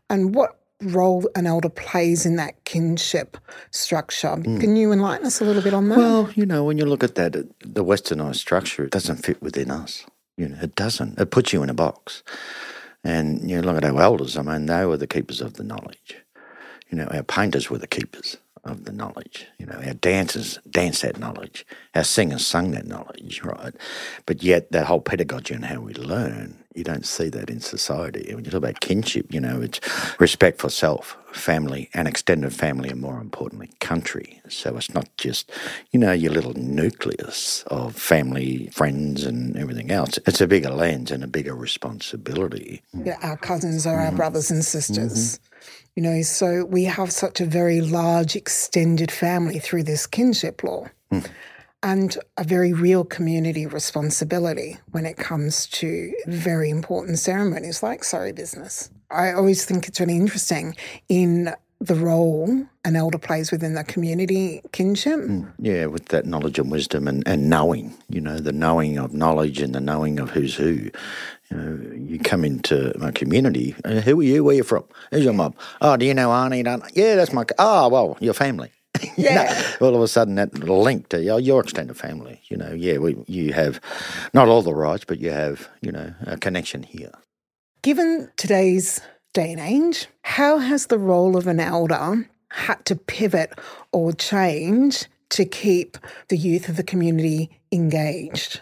and 0.10 0.34
what 0.34 0.60
role 0.82 1.30
an 1.36 1.46
elder 1.46 1.70
plays 1.70 2.26
in 2.26 2.38
that 2.38 2.64
kinship 2.64 3.38
structure. 3.72 4.30
Mm. 4.30 4.60
Can 4.62 4.76
you 4.76 4.92
enlighten 4.92 5.28
us 5.28 5.42
a 5.42 5.46
little 5.46 5.62
bit 5.62 5.74
on 5.74 5.90
that? 5.90 5.98
Well, 5.98 6.30
you 6.36 6.46
know, 6.46 6.64
when 6.64 6.78
you 6.78 6.86
look 6.86 7.04
at 7.04 7.16
that, 7.16 7.34
the 7.34 7.84
westernized 7.84 8.38
structure, 8.38 8.86
it 8.86 8.92
doesn't 8.92 9.18
fit 9.18 9.42
within 9.42 9.72
us. 9.72 10.06
You 10.38 10.50
know, 10.50 10.58
it 10.62 10.76
doesn't. 10.76 11.20
It 11.20 11.32
puts 11.32 11.52
you 11.52 11.64
in 11.64 11.70
a 11.70 11.74
box. 11.74 12.24
And 13.04 13.50
you 13.50 13.58
know, 13.58 13.72
look 13.72 13.84
at 13.84 13.90
our 13.90 14.02
elders. 14.02 14.38
I 14.38 14.42
mean, 14.42 14.66
they 14.66 14.86
were 14.86 14.98
the 14.98 15.08
keepers 15.08 15.42
of 15.42 15.56
the 15.56 15.64
knowledge. 15.64 16.16
You 16.90 16.98
know, 16.98 17.06
our 17.06 17.24
painters 17.24 17.70
were 17.70 17.78
the 17.78 17.88
keepers 17.88 18.38
of 18.64 18.86
the 18.86 18.92
knowledge. 18.92 19.48
You 19.58 19.66
know, 19.66 19.82
our 19.86 19.94
dancers 19.94 20.60
danced 20.70 21.02
that 21.02 21.20
knowledge. 21.20 21.66
Our 21.96 22.04
singers 22.04 22.46
sung 22.46 22.72
that 22.72 22.88
knowledge, 22.88 23.42
right? 23.44 23.74
But 24.26 24.44
yet, 24.44 24.72
that 24.72 24.86
whole 24.86 25.02
pedagogy 25.02 25.54
and 25.54 25.66
how 25.66 25.82
we 25.82 25.94
learn, 25.94 26.64
you 26.76 26.84
don't 26.84 27.06
see 27.06 27.30
that 27.30 27.50
in 27.50 27.60
society. 27.60 28.34
When 28.34 28.46
you 28.46 28.52
talk 28.52 28.60
about 28.60 28.80
kinship, 28.80 29.34
you 29.34 29.42
know, 29.42 29.62
it's 29.62 29.80
respect 30.20 30.60
for 30.60 30.70
self, 30.70 31.18
family, 31.32 31.90
and 31.94 32.08
extended 32.08 32.54
family, 32.54 32.90
and 32.90 33.02
more 33.02 33.20
importantly, 33.20 33.72
country. 33.80 34.42
So 34.50 34.78
it's 34.78 34.94
not 34.94 35.10
just, 35.18 35.52
you 35.92 36.00
know, 36.00 36.12
your 36.12 36.32
little 36.32 36.54
nucleus 36.54 37.64
of 37.68 37.96
family, 37.96 38.70
friends, 38.72 39.24
and 39.24 39.58
everything 39.58 39.92
else. 39.92 40.20
It's 40.26 40.42
a 40.42 40.48
bigger 40.48 40.70
lens 40.70 41.12
and 41.12 41.24
a 41.24 41.28
bigger 41.28 41.56
responsibility. 41.56 42.82
Yeah, 42.94 43.18
our 43.22 43.38
cousins 43.38 43.86
are 43.86 43.98
mm-hmm. 43.98 44.12
our 44.12 44.12
brothers 44.12 44.52
and 44.52 44.64
sisters. 44.64 45.38
Mm-hmm. 45.38 45.44
You 46.00 46.04
know, 46.04 46.22
so 46.22 46.64
we 46.64 46.86
have 46.86 47.12
such 47.12 47.42
a 47.42 47.46
very 47.46 47.82
large 47.82 48.34
extended 48.38 49.12
family 49.12 49.60
through 49.60 49.84
this 49.84 50.08
kinship 50.08 50.64
law. 50.64 50.88
Mm. 51.12 51.28
And 51.84 52.18
a 52.38 52.46
very 52.46 52.72
real 52.72 53.04
community 53.04 53.66
responsibility 53.68 54.78
when 54.92 55.06
it 55.06 55.18
comes 55.18 55.68
to 55.68 56.14
very 56.26 56.70
important 56.70 57.20
ceremonies 57.20 57.84
like 57.84 58.06
sorry 58.06 58.32
business. 58.32 58.90
I 59.12 59.34
always 59.34 59.66
think 59.66 59.90
it's 59.90 60.00
really 60.00 60.16
interesting 60.16 60.78
in 61.10 61.54
the 61.82 61.96
role 61.96 62.66
an 62.86 62.96
elder 62.96 63.18
plays 63.18 63.52
within 63.52 63.74
the 63.74 63.84
community 63.84 64.62
kinship. 64.72 65.20
Mm, 65.20 65.52
yeah, 65.60 65.86
with 65.88 66.06
that 66.08 66.26
knowledge 66.26 66.60
and 66.60 66.72
wisdom 66.72 67.10
and, 67.10 67.28
and 67.28 67.50
knowing, 67.50 67.94
you 68.08 68.22
know, 68.22 68.40
the 68.40 68.54
knowing 68.54 68.98
of 68.98 69.14
knowledge 69.14 69.60
and 69.60 69.76
the 69.76 69.82
knowing 69.82 70.20
of 70.20 70.30
who's 70.30 70.56
who. 70.56 70.90
You 71.52 71.58
know, 71.58 71.96
you 71.96 72.20
come 72.20 72.46
into 72.46 72.94
my 73.00 73.12
community. 73.12 73.76
Uh, 73.84 74.02
who 74.02 74.20
are 74.20 74.24
you? 74.24 74.44
Where 74.44 74.54
are 74.54 74.58
you 74.58 74.64
from? 74.64 74.84
Who's 75.12 75.24
your 75.24 75.34
mum? 75.34 75.54
Oh, 75.82 75.98
do 75.98 76.06
you 76.06 76.14
know 76.14 76.30
Arnie? 76.30 76.64
Don't? 76.64 76.84
Yeah, 76.94 77.16
that's 77.16 77.34
my. 77.34 77.46
Oh, 77.58 77.90
well, 77.90 78.18
your 78.20 78.34
family. 78.34 78.72
Yeah. 79.16 79.64
all 79.82 79.96
of 79.96 80.02
a 80.02 80.08
sudden, 80.08 80.36
that 80.36 80.54
link 80.60 81.10
to 81.10 81.22
your, 81.24 81.40
your 81.40 81.62
extended 81.62 81.96
family. 81.98 82.42
You 82.50 82.58
know, 82.58 82.74
yeah, 82.74 82.98
we, 82.98 83.18
you 83.28 83.54
have 83.54 83.80
not 84.34 84.48
all 84.48 84.62
the 84.62 84.74
rights, 84.74 85.06
but 85.06 85.20
you 85.20 85.30
have, 85.32 85.70
you 85.82 85.92
know, 85.92 86.14
a 86.26 86.38
connection 86.38 86.84
here. 86.84 87.12
Given 87.82 88.30
today's 88.36 89.00
day 89.34 89.52
and 89.52 89.60
age, 89.60 90.08
how 90.24 90.58
has 90.58 90.88
the 90.88 90.98
role 90.98 91.38
of 91.38 91.48
an 91.48 91.60
elder 91.60 92.30
had 92.52 92.84
to 92.86 92.96
pivot 92.96 93.58
or 93.92 94.12
change 94.12 95.06
to 95.32 95.46
keep 95.46 95.98
the 96.30 96.38
youth 96.38 96.70
of 96.70 96.76
the 96.76 96.84
community 96.84 97.50
engaged 97.72 98.60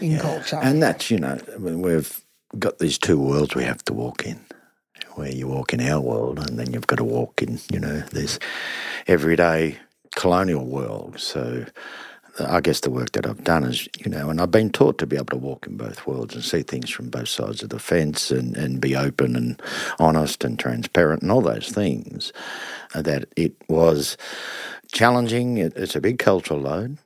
in 0.00 0.12
yeah. 0.12 0.18
culture? 0.20 0.58
And 0.62 0.82
that's, 0.82 1.10
you 1.10 1.18
know, 1.18 1.38
we've 1.58 2.24
got 2.58 2.78
these 2.78 2.98
two 2.98 3.18
worlds 3.18 3.54
we 3.54 3.64
have 3.64 3.84
to 3.84 3.92
walk 3.92 4.26
in 4.26 4.40
where 5.14 5.30
you 5.30 5.46
walk 5.46 5.72
in 5.72 5.80
our 5.80 6.00
world 6.00 6.38
and 6.38 6.58
then 6.58 6.72
you've 6.72 6.86
got 6.86 6.96
to 6.96 7.04
walk 7.04 7.42
in, 7.42 7.58
you 7.72 7.78
know, 7.78 8.00
this 8.12 8.38
everyday 9.06 9.78
colonial 10.16 10.64
world. 10.64 11.18
So 11.18 11.66
I 12.38 12.60
guess 12.60 12.80
the 12.80 12.90
work 12.90 13.12
that 13.12 13.26
I've 13.26 13.44
done 13.44 13.64
is, 13.64 13.88
you 13.98 14.10
know, 14.10 14.30
and 14.30 14.40
I've 14.40 14.50
been 14.50 14.70
taught 14.70 14.98
to 14.98 15.06
be 15.06 15.16
able 15.16 15.26
to 15.26 15.36
walk 15.36 15.66
in 15.66 15.76
both 15.76 16.06
worlds 16.06 16.34
and 16.34 16.44
see 16.44 16.62
things 16.62 16.90
from 16.90 17.10
both 17.10 17.28
sides 17.28 17.62
of 17.62 17.70
the 17.70 17.78
fence 17.78 18.30
and, 18.30 18.56
and 18.56 18.80
be 18.80 18.96
open 18.96 19.36
and 19.36 19.60
honest 19.98 20.44
and 20.44 20.58
transparent 20.58 21.22
and 21.22 21.32
all 21.32 21.42
those 21.42 21.68
things. 21.68 22.32
Uh, 22.94 23.02
that 23.02 23.26
it 23.36 23.54
was 23.68 24.16
challenging, 24.90 25.58
it, 25.58 25.72
it's 25.76 25.96
a 25.96 26.00
big 26.00 26.18
cultural 26.18 26.60
load. 26.60 26.98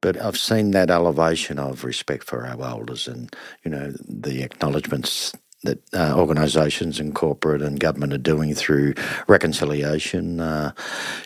But 0.00 0.20
I've 0.20 0.38
seen 0.38 0.72
that 0.72 0.90
elevation 0.90 1.58
of 1.58 1.82
respect 1.82 2.24
for 2.24 2.46
our 2.46 2.60
elders 2.60 3.08
and, 3.08 3.34
you 3.64 3.70
know, 3.70 3.92
the 4.06 4.42
acknowledgements 4.42 5.32
that 5.62 5.82
uh, 5.94 6.14
organisations 6.16 7.00
and 7.00 7.14
corporate 7.14 7.62
and 7.62 7.80
government 7.80 8.12
are 8.12 8.18
doing 8.18 8.54
through 8.54 8.94
reconciliation, 9.26 10.38
uh, 10.38 10.72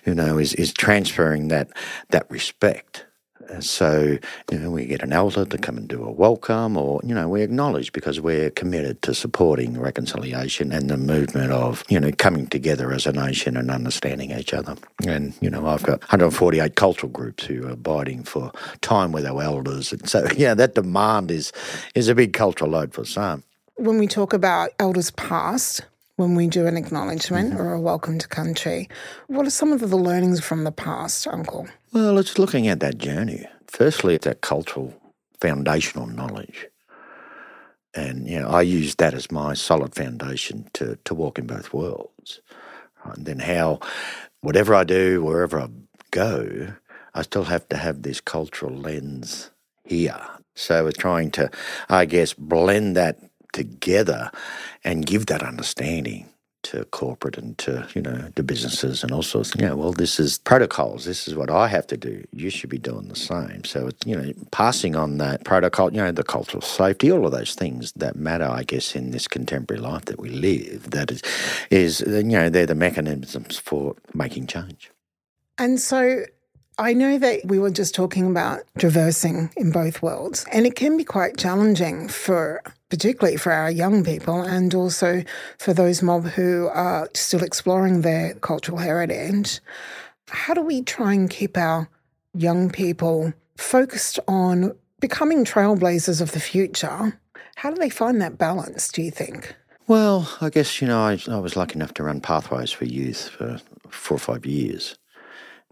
you 0.07 0.15
know, 0.15 0.39
is, 0.39 0.55
is 0.55 0.73
transferring 0.73 1.49
that 1.49 1.69
that 2.11 2.31
respect 2.31 3.07
so, 3.59 4.19
you 4.51 4.59
know, 4.59 4.71
we 4.71 4.87
get 4.87 5.03
an 5.03 5.13
elder 5.13 5.45
to 5.45 5.59
come 5.59 5.77
and 5.77 5.89
do 5.89 6.05
a 6.05 6.11
welcome, 6.11 6.77
or, 6.77 7.01
you 7.03 7.15
know, 7.15 7.29
we 7.29 7.43
acknowledge 7.43 7.93
because 7.93 8.21
we're 8.21 8.51
committed 8.51 9.03
to 9.03 9.15
supporting 9.15 9.79
reconciliation 9.79 10.73
and 10.73 10.89
the 10.89 10.97
movement 10.97 11.53
of, 11.53 11.83
you 11.89 11.99
know, 11.99 12.13
coming 12.13 12.47
together 12.47 12.93
as 12.93 13.07
a 13.07 13.13
nation 13.13 13.57
and 13.57 13.71
understanding 13.71 14.31
each 14.31 14.55
other. 14.55 14.77
And, 15.07 15.35
you 15.41 15.51
know, 15.51 15.67
I've 15.67 15.83
got 15.83 16.01
148 16.01 16.77
cultural 16.77 17.11
groups 17.11 17.45
who 17.45 17.67
are 17.67 17.71
abiding 17.71 18.25
for 18.25 18.53
time 18.81 19.13
with 19.13 19.27
our 19.27 19.43
elders. 19.43 19.93
And 19.93 20.09
so, 20.09 20.27
yeah, 20.37 20.55
that 20.55 20.75
demand 20.75 21.31
is, 21.31 21.53
is 21.95 22.09
a 22.09 22.15
big 22.15 22.33
cultural 22.33 22.71
load 22.71 22.93
for 22.93 23.05
some. 23.05 23.43
When 23.77 23.99
we 23.99 24.07
talk 24.07 24.33
about 24.33 24.71
elders 24.79 25.11
past, 25.13 25.83
when 26.21 26.35
we 26.35 26.47
do 26.47 26.67
an 26.67 26.77
acknowledgement 26.77 27.55
mm-hmm. 27.55 27.63
or 27.63 27.73
a 27.73 27.81
welcome 27.81 28.19
to 28.19 28.29
country. 28.29 28.91
What 29.29 29.47
are 29.47 29.51
some 29.51 29.73
of 29.73 29.81
the 29.81 29.97
learnings 29.97 30.39
from 30.45 30.65
the 30.65 30.71
past, 30.71 31.27
Uncle? 31.27 31.67
Well, 31.93 32.19
it's 32.19 32.39
looking 32.39 32.69
at 32.69 32.79
that 32.81 32.99
journey. 32.99 33.47
Firstly, 33.67 34.15
it's 34.15 34.25
that 34.25 34.43
cultural 34.43 34.95
foundational 35.41 36.07
knowledge. 36.07 36.69
And 37.95 38.29
you 38.29 38.39
know, 38.39 38.49
I 38.49 38.63
use 38.63 38.95
that 38.97 39.13
as 39.13 39.33
my 39.33 39.55
solid 39.55 39.97
foundation 39.97 40.69
to, 40.75 40.99
to 41.05 41.15
walk 41.15 41.41
in 41.41 41.49
both 41.49 41.73
worlds. 41.73 42.43
Uh, 43.05 43.11
and 43.17 43.27
then 43.27 43.39
how, 43.41 43.81
whatever 44.41 44.73
I 44.77 44.85
do, 44.85 45.25
wherever 45.25 45.61
I 45.61 45.69
go, 46.13 46.75
I 47.13 47.23
still 47.23 47.45
have 47.45 47.69
to 47.71 47.77
have 47.77 48.03
this 48.03 48.21
cultural 48.21 48.77
lens 48.77 49.51
here. 49.83 50.21
So 50.55 50.85
we're 50.85 50.93
trying 50.93 51.33
to, 51.33 51.51
I 51.89 52.05
guess, 52.05 52.35
blend 52.35 52.97
that 52.97 53.19
together 53.53 54.31
and 54.85 55.05
give 55.05 55.27
that 55.27 55.43
understanding 55.43 56.29
to 56.63 56.85
corporate 56.87 57.39
and 57.39 57.57
to 57.59 57.87
you 57.95 58.03
know 58.03 58.31
the 58.35 58.43
businesses 58.43 59.03
and 59.03 59.13
all 59.13 59.23
sorts. 59.23 59.57
Know, 59.57 59.77
well, 59.77 59.93
this 59.93 60.21
is 60.21 60.39
protocols. 60.39 61.05
This 61.05 61.27
is 61.27 61.35
what 61.35 61.51
I 61.51 61.69
have 61.69 61.87
to 61.89 61.97
do. 61.97 62.25
You 62.33 62.51
should 62.51 62.71
be 62.71 62.79
doing 62.79 63.09
the 63.09 63.17
same. 63.17 63.65
So 63.65 63.87
it's 63.89 64.07
you 64.07 64.17
know 64.17 64.33
passing 64.51 64.97
on 64.97 65.19
that 65.19 65.45
protocol. 65.45 65.93
You 65.93 66.03
know, 66.03 66.13
the 66.13 66.23
cultural 66.23 66.63
safety, 66.63 67.11
all 67.11 67.27
of 67.27 67.33
those 67.33 67.55
things 67.55 67.93
that 67.93 68.17
matter, 68.17 68.49
I 68.49 68.63
guess, 68.63 68.95
in 68.95 69.11
this 69.11 69.27
contemporary 69.27 69.83
life 69.83 70.07
that 70.07 70.21
we 70.21 70.29
live. 70.29 70.91
That 70.91 71.11
is, 71.11 71.23
is 71.71 72.01
you 72.01 72.23
know, 72.23 72.49
they're 72.49 72.67
the 72.67 72.75
mechanisms 72.75 73.59
for 73.59 73.97
making 74.15 74.47
change. 74.47 74.91
And 75.59 75.79
so 75.79 76.25
I 76.81 76.95
know 76.95 77.19
that 77.19 77.45
we 77.45 77.59
were 77.59 77.71
just 77.71 77.95
talking 77.95 78.27
about 78.31 78.63
traversing 78.79 79.51
in 79.55 79.71
both 79.71 80.01
worlds, 80.01 80.47
and 80.51 80.65
it 80.65 80.77
can 80.77 80.97
be 80.97 81.05
quite 81.05 81.37
challenging 81.37 82.09
for 82.09 82.63
particularly 82.89 83.37
for 83.37 83.53
our 83.53 83.71
young 83.71 84.03
people 84.03 84.41
and 84.41 84.75
also 84.75 85.23
for 85.59 85.75
those 85.75 86.03
mob 86.03 86.25
who 86.25 86.71
are 86.73 87.11
still 87.13 87.43
exploring 87.45 88.01
their 88.01 88.33
cultural 88.37 88.79
heritage. 88.79 89.61
How 90.29 90.55
do 90.55 90.63
we 90.63 90.81
try 90.81 91.13
and 91.13 91.29
keep 91.29 91.59
our 91.59 91.87
young 92.33 92.71
people 92.71 93.35
focused 93.59 94.19
on 94.27 94.75
becoming 95.01 95.45
trailblazers 95.45 96.23
of 96.23 96.33
the 96.33 96.41
future? 96.41 97.21
How 97.57 97.69
do 97.69 97.77
they 97.77 97.91
find 97.91 98.23
that 98.23 98.39
balance, 98.39 98.89
do 98.89 99.03
you 99.03 99.11
think? 99.11 99.55
Well, 99.87 100.35
I 100.41 100.49
guess, 100.49 100.81
you 100.81 100.89
know, 100.89 101.01
I, 101.01 101.21
I 101.29 101.37
was 101.41 101.57
lucky 101.57 101.75
enough 101.75 101.93
to 101.95 102.05
run 102.05 102.23
Pathways 102.23 102.73
for 102.73 102.87
Youth 102.87 103.29
for 103.29 103.61
four 103.91 104.15
or 104.15 104.21
five 104.21 104.47
years 104.47 104.97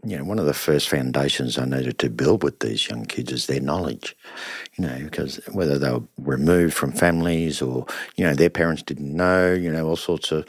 you 0.05 0.17
know, 0.17 0.25
one 0.25 0.39
of 0.39 0.47
the 0.47 0.55
first 0.55 0.89
foundations 0.89 1.59
I 1.59 1.65
needed 1.65 1.99
to 1.99 2.09
build 2.09 2.45
with 2.45 2.61
these 2.61 2.89
young 2.89 3.05
kids 3.05 3.33
is 3.33 3.47
their 3.47 3.61
knowledge, 3.61 4.17
you 4.77 4.87
know, 4.87 4.97
because 5.03 5.41
whether 5.51 5.77
they 5.77 5.91
were 5.91 6.03
removed 6.19 6.75
from 6.75 6.93
families 6.93 7.61
or, 7.61 7.85
you 8.15 8.25
know, 8.25 8.35
their 8.35 8.51
parents 8.51 8.83
didn't 8.83 9.13
know, 9.13 9.53
you 9.53 9.73
know, 9.73 9.89
all 9.89 9.97
sorts 9.97 10.31
of, 10.31 10.47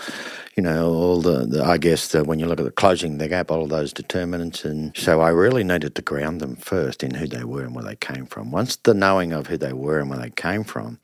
you 0.56 0.62
know, 0.62 0.94
all 0.94 1.22
the, 1.22 1.48
the 1.48 1.64
I 1.64 1.78
guess, 1.78 2.10
the, 2.10 2.24
when 2.24 2.38
you 2.38 2.46
look 2.46 2.60
at 2.60 2.66
the 2.66 2.72
closing 2.72 3.18
the 3.18 3.28
gap, 3.28 3.50
all 3.50 3.64
of 3.64 3.70
those 3.70 3.92
determinants. 3.92 4.66
And 4.66 4.96
so 4.96 5.20
I 5.22 5.30
really 5.30 5.64
needed 5.64 5.96
to 5.96 6.04
ground 6.04 6.42
them 6.42 6.56
first 6.56 7.04
in 7.04 7.16
who 7.16 7.26
they 7.26 7.44
were 7.44 7.64
and 7.64 7.74
where 7.74 7.86
they 7.86 7.96
came 7.96 8.28
from. 8.28 8.52
Once 8.52 8.76
the 8.76 8.94
knowing 8.94 9.34
of 9.34 9.48
who 9.48 9.58
they 9.58 9.74
were 9.74 10.00
and 10.00 10.12
where 10.12 10.20
they 10.20 10.30
came 10.30 10.64
from, 10.64 11.00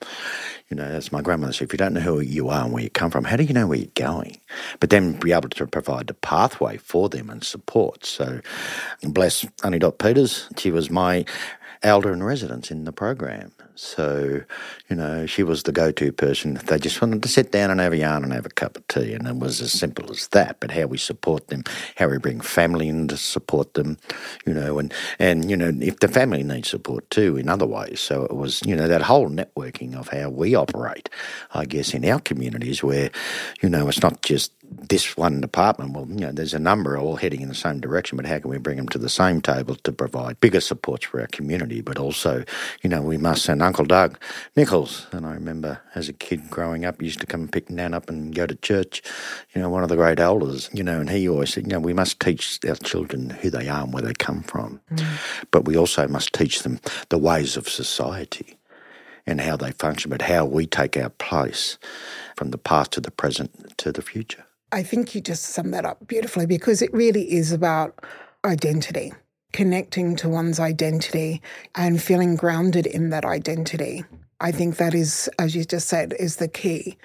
you 0.70 0.78
know, 0.78 0.84
as 0.84 1.12
my 1.12 1.22
grandmother 1.22 1.54
said, 1.54 1.66
if 1.66 1.74
you 1.74 1.78
don't 1.78 1.94
know 1.94 2.02
who 2.02 2.20
you 2.20 2.50
are 2.50 2.64
and 2.64 2.74
where 2.74 2.84
you 2.84 2.90
come 2.90 3.12
from, 3.12 3.24
how 3.24 3.38
do 3.38 3.44
you 3.44 3.54
know 3.54 3.68
where 3.68 3.78
you're 3.78 3.88
going? 3.96 4.40
But 4.80 4.90
then 4.90 5.20
be 5.20 5.32
able 5.32 5.50
to 5.50 5.68
provide 5.68 6.08
the 6.08 6.14
pathway 6.16 6.78
for 6.78 7.08
them 7.10 7.30
and 7.30 7.44
support. 7.44 8.06
So 8.06 8.35
bless 9.04 9.46
Aunty 9.64 9.80
Dot 9.80 9.98
Peters, 9.98 10.50
she 10.58 10.72
was 10.72 10.90
my 10.90 11.26
elder 11.84 12.12
in 12.12 12.24
residence 12.24 12.72
in 12.72 12.86
the 12.86 12.92
program. 12.92 13.52
So, 13.76 14.42
you 14.90 14.96
know, 14.96 15.26
she 15.26 15.44
was 15.44 15.64
the 15.64 15.74
go 15.74 15.92
to 15.92 16.12
person. 16.14 16.56
They 16.66 16.80
just 16.80 17.02
wanted 17.02 17.22
to 17.24 17.30
sit 17.30 17.52
down 17.52 17.70
and 17.70 17.82
have 17.82 17.92
a 17.92 17.98
yarn 17.98 18.24
and 18.24 18.32
have 18.32 18.46
a 18.46 18.50
cup 18.50 18.78
of 18.78 18.88
tea. 18.88 19.14
And 19.14 19.28
it 19.28 19.36
was 19.36 19.60
as 19.62 19.74
simple 19.74 20.10
as 20.10 20.30
that. 20.30 20.62
But 20.62 20.72
how 20.72 20.86
we 20.86 20.98
support 20.98 21.50
them, 21.50 21.64
how 21.98 22.08
we 22.08 22.18
bring 22.18 22.40
family 22.40 22.88
in 22.88 23.10
to 23.10 23.18
support 23.18 23.74
them, 23.74 23.98
you 24.46 24.54
know, 24.54 24.80
and, 24.80 24.94
and, 25.20 25.50
you 25.50 25.58
know, 25.58 25.74
if 25.82 26.00
the 26.00 26.08
family 26.08 26.42
needs 26.42 26.70
support 26.70 27.10
too 27.10 27.36
in 27.36 27.50
other 27.50 27.68
ways. 27.68 28.00
So 28.00 28.24
it 28.24 28.36
was, 28.36 28.62
you 28.66 28.76
know, 28.76 28.88
that 28.88 29.02
whole 29.02 29.30
networking 29.30 29.94
of 29.96 30.08
how 30.08 30.30
we 30.30 30.56
operate, 30.56 31.10
I 31.54 31.66
guess, 31.66 31.94
in 31.94 32.06
our 32.06 32.22
communities 32.22 32.82
where, 32.82 33.12
you 33.62 33.70
know, 33.70 33.90
it's 33.90 34.02
not 34.02 34.22
just 34.22 34.54
this 34.70 35.18
one 35.18 35.42
department, 35.42 35.94
well, 35.94 36.08
you 36.08 36.22
know, 36.22 36.32
there's 36.32 36.54
a 36.54 36.60
number 36.60 36.98
all 36.98 37.16
heading 37.16 37.42
in 37.42 37.50
the 37.50 37.56
same 37.56 37.80
direction, 37.80 38.18
but 38.18 38.26
how 38.26 38.40
can 38.40 38.50
we 38.50 38.58
bring 38.58 38.78
them 38.78 38.88
to 38.90 38.98
the 38.98 39.10
same 39.10 39.42
table 39.42 39.76
to 39.76 39.92
provide 39.92 40.40
bigger 40.40 40.60
supports 40.60 41.06
for 41.06 41.22
our 41.22 41.28
community? 41.28 41.82
But 41.82 41.98
also, 41.98 42.44
you 42.82 42.90
know, 42.90 43.02
we 43.02 43.18
must, 43.18 43.50
and 43.50 43.62
Uncle 43.62 43.86
Doug 43.86 44.20
Nicholls, 44.56 45.08
and 45.12 45.26
I 45.26 45.34
remember 45.34 45.80
as 45.96 46.10
a 46.10 46.14
kid 46.14 46.50
growing 46.50 46.86
up, 46.86 47.02
used 47.02 47.20
to 47.22 47.26
come 47.26 47.42
and 47.42 47.52
pick 47.52 47.70
Nan 47.70 47.94
up 47.94 48.10
and 48.10 48.34
go 48.34 48.46
to 48.46 48.56
church, 48.56 49.02
you 49.54 49.62
know, 49.62 49.70
one 49.70 49.84
of 49.84 49.90
the 49.90 49.96
great 49.96 50.20
elders, 50.20 50.70
you 50.74 50.84
know, 50.84 51.00
and 51.00 51.10
he 51.10 51.28
always 51.28 51.54
said, 51.54 51.64
you 51.64 51.74
know, 51.74 51.80
we 51.80 51.94
must 51.94 52.20
teach 52.20 52.60
our 52.68 52.76
children 52.76 53.30
who 53.30 53.50
they 53.50 53.68
are 53.68 53.84
and 53.84 53.94
where 53.94 54.04
they 54.04 54.14
come 54.14 54.44
from. 54.44 54.82
Mm. 54.92 55.06
But 55.52 55.66
we 55.66 55.78
also 55.78 56.08
must 56.08 56.34
teach 56.34 56.64
them 56.64 56.80
the 57.10 57.18
ways 57.18 57.58
of 57.58 57.68
society 57.68 58.58
and 59.28 59.42
how 59.42 59.58
they 59.58 59.72
function, 59.72 60.10
but 60.10 60.22
how 60.22 60.46
we 60.46 60.68
take 60.68 60.98
our 60.98 61.10
place 61.10 61.78
from 62.36 62.52
the 62.52 62.58
past 62.58 62.92
to 62.92 63.02
the 63.02 63.12
present 63.12 63.78
to 63.78 63.92
the 63.92 64.02
future. 64.02 64.46
I 64.76 64.84
think 64.84 65.16
you 65.16 65.22
just 65.22 65.46
summed 65.46 65.74
that 65.74 65.86
up 65.86 66.06
beautifully 66.06 66.46
because 66.46 66.82
it 66.82 66.94
really 66.94 67.34
is 67.34 67.54
about 67.54 68.04
identity, 68.44 69.14
connecting 69.54 70.18
to 70.18 70.28
one's 70.28 70.60
identity 70.60 71.42
and 71.76 72.04
feeling 72.04 72.36
grounded 72.36 72.86
in 72.86 73.10
that 73.12 73.24
identity. 73.24 74.04
I 74.42 74.52
think 74.52 74.76
that 74.76 74.94
is, 74.94 75.30
as 75.40 75.56
you 75.56 75.64
just 75.64 75.88
said, 75.88 76.14
is 76.20 76.36
the 76.36 76.50
key 76.50 76.98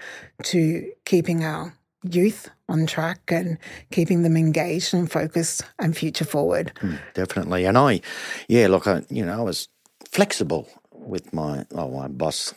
to 0.43 0.91
keeping 1.05 1.45
our 1.45 1.73
youth 2.03 2.51
on 2.69 2.87
track 2.87 3.21
and 3.29 3.57
keeping 3.93 4.25
them 4.25 4.37
engaged 4.37 4.93
and 4.93 5.09
focused 5.09 5.63
and 5.79 5.97
future 5.97 6.25
forward. 6.25 6.73
Mm, 6.81 6.99
definitely. 7.15 7.67
And 7.67 7.79
I, 7.79 8.01
yeah, 8.49 8.67
look, 8.67 8.89
I, 8.89 9.05
you 9.09 9.25
know, 9.25 9.39
I 9.39 9.43
was 9.43 9.69
flexible 10.11 10.69
with 10.91 11.33
my, 11.33 11.67
oh, 11.71 11.89
my 11.89 12.09
boss. 12.09 12.53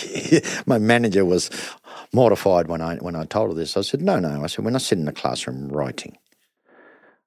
my 0.66 0.78
manager 0.78 1.26
was 1.26 1.50
mortified 2.12 2.68
when 2.68 2.80
I 2.80 2.96
when 2.96 3.16
I 3.16 3.24
told 3.24 3.50
her 3.50 3.54
this. 3.54 3.76
I 3.76 3.82
said, 3.82 4.02
"No, 4.02 4.18
no." 4.18 4.42
I 4.42 4.46
said, 4.46 4.64
"We're 4.64 4.70
not 4.70 4.82
sitting 4.82 5.02
in 5.02 5.06
the 5.06 5.12
classroom 5.12 5.68
writing." 5.68 6.16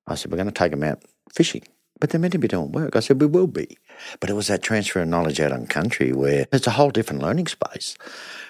I 0.07 0.15
said, 0.15 0.31
"We're 0.31 0.37
going 0.37 0.47
to 0.47 0.53
take 0.53 0.71
them 0.71 0.83
out 0.83 1.03
fishing." 1.33 1.63
But 2.01 2.09
they're 2.09 2.19
meant 2.19 2.33
to 2.33 2.39
be 2.39 2.47
doing 2.47 2.71
work. 2.71 2.95
I 2.95 2.99
said, 2.99 3.21
we 3.21 3.27
will 3.27 3.45
be. 3.45 3.77
But 4.19 4.31
it 4.31 4.33
was 4.33 4.47
that 4.47 4.63
transfer 4.63 5.01
of 5.01 5.07
knowledge 5.07 5.39
out 5.39 5.51
on 5.51 5.67
country 5.67 6.11
where 6.11 6.47
it's 6.51 6.65
a 6.65 6.71
whole 6.71 6.89
different 6.89 7.21
learning 7.21 7.45
space. 7.45 7.95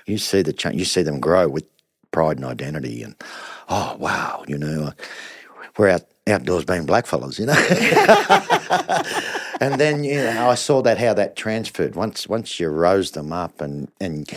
You 0.07 0.17
see 0.17 0.41
the 0.41 0.53
change, 0.53 0.77
you 0.77 0.85
see 0.85 1.01
them 1.03 1.19
grow 1.19 1.49
with 1.49 1.65
pride 2.11 2.37
and 2.37 2.45
identity 2.45 3.03
and, 3.03 3.13
oh, 3.67 3.97
wow, 3.99 4.45
you 4.47 4.57
know, 4.57 4.93
we're 5.77 5.89
out 5.89 6.03
outdoors 6.27 6.63
being 6.63 6.87
blackfellas, 6.87 7.39
you 7.39 7.45
know. 7.45 7.53
and 9.61 9.79
then 9.79 10.03
you 10.03 10.15
know, 10.15 10.49
I 10.49 10.55
saw 10.55 10.81
that 10.81 10.97
how 10.97 11.13
that 11.13 11.35
transferred 11.35 11.95
once 11.95 12.27
once 12.27 12.59
you 12.59 12.67
rose 12.67 13.11
them 13.11 13.31
up 13.31 13.61
and 13.61 13.89
and 14.01 14.27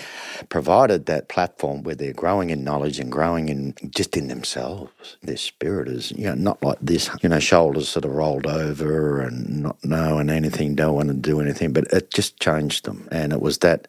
provided 0.50 1.06
that 1.06 1.28
platform 1.28 1.82
where 1.82 1.94
they're 1.94 2.12
growing 2.12 2.50
in 2.50 2.62
knowledge 2.62 3.00
and 3.00 3.10
growing 3.10 3.48
in 3.48 3.74
just 3.88 4.16
in 4.18 4.28
themselves. 4.28 5.16
Their 5.22 5.38
spirit 5.38 5.88
is 5.88 6.12
you 6.12 6.26
know 6.26 6.34
not 6.34 6.62
like 6.62 6.78
this, 6.82 7.08
you 7.22 7.30
know, 7.30 7.40
shoulders 7.40 7.88
sort 7.88 8.04
of 8.04 8.12
rolled 8.12 8.46
over 8.46 9.20
and 9.22 9.62
not 9.62 9.82
knowing 9.82 10.28
anything, 10.28 10.74
don't 10.74 10.94
want 10.94 11.08
to 11.08 11.14
do 11.14 11.40
anything, 11.40 11.72
but 11.72 11.84
it 11.84 12.12
just 12.12 12.38
changed 12.38 12.84
them, 12.84 13.08
and 13.10 13.32
it 13.32 13.40
was 13.40 13.58
that 13.58 13.88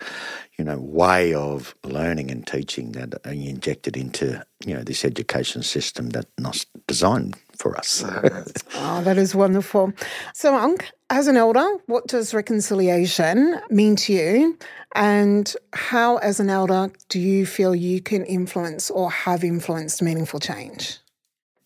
you 0.58 0.64
know, 0.64 0.78
way 0.78 1.34
of 1.34 1.76
learning 1.84 2.32
and 2.32 2.48
teaching 2.48 2.94
that 2.94 3.14
you 3.26 3.50
injected 3.50 3.98
into, 3.98 4.42
you 4.66 4.74
know, 4.74 4.84
this 4.84 5.04
education 5.04 5.62
system 5.62 6.12
that's 6.12 6.32
not 6.38 6.66
designed 6.88 7.36
for 7.66 7.76
us. 7.80 8.04
oh, 8.76 9.02
that 9.02 9.18
is 9.18 9.34
wonderful. 9.34 9.92
So, 10.36 10.56
Unc, 10.56 10.88
as 11.10 11.28
an 11.28 11.36
elder, 11.36 11.68
what 11.88 12.06
does 12.06 12.32
reconciliation 12.32 13.60
mean 13.72 13.96
to 13.96 14.14
you? 14.14 14.60
And 14.94 15.52
how, 15.74 16.18
as 16.18 16.40
an 16.40 16.52
elder, 16.52 16.92
do 17.10 17.20
you 17.20 17.48
feel 17.48 17.74
you 17.74 18.02
can 18.02 18.24
influence 18.26 18.92
or 18.92 19.10
have 19.10 19.44
influenced 19.44 20.04
meaningful 20.04 20.40
change? 20.40 21.00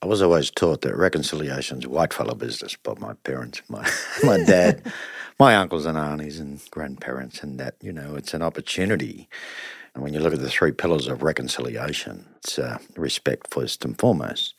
I 0.01 0.05
was 0.05 0.21
always 0.21 0.49
taught 0.49 0.79
that 0.83 0.95
reconciliation 0.95 1.79
is 1.79 1.87
white 1.87 2.13
fellow 2.13 2.33
business 2.33 2.77
by 2.77 2.93
my 2.97 3.13
parents, 3.25 3.61
my, 3.67 3.85
my 4.23 4.37
dad 4.37 4.81
my 5.37 5.55
uncles 5.55 5.85
and 5.85 5.97
aunties 5.97 6.39
and 6.39 6.61
grandparents, 6.69 7.41
and 7.41 7.59
that, 7.59 7.75
you 7.81 7.93
know, 7.93 8.15
it's 8.15 8.33
an 8.33 8.41
opportunity. 8.41 9.29
And 9.95 10.03
when 10.03 10.13
you 10.13 10.19
look 10.19 10.33
at 10.33 10.41
the 10.41 10.49
three 10.49 10.73
pillars 10.73 11.07
of 11.07 11.23
reconciliation, 11.23 12.25
it's 12.37 12.59
uh, 12.59 12.77
respect 12.95 13.51
first 13.51 13.85
and 13.85 13.97
foremost, 13.97 14.53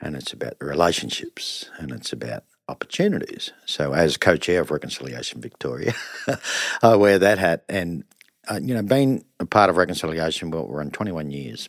and 0.00 0.16
it's 0.16 0.32
about 0.32 0.54
relationships, 0.60 1.70
and 1.78 1.90
it's 1.90 2.12
about 2.12 2.44
opportunities. 2.68 3.52
So, 3.66 3.92
as 3.92 4.16
co-chair 4.16 4.62
of 4.62 4.70
Reconciliation 4.70 5.40
Victoria, 5.40 5.94
I 6.82 6.96
wear 6.96 7.18
that 7.18 7.38
hat, 7.38 7.64
and 7.68 8.04
uh, 8.50 8.60
you 8.62 8.74
know, 8.74 8.82
being 8.82 9.24
a 9.38 9.46
part 9.46 9.70
of 9.70 9.76
Reconciliation, 9.76 10.50
well, 10.50 10.66
we're 10.66 10.82
in 10.82 10.90
21 10.90 11.30
years 11.30 11.68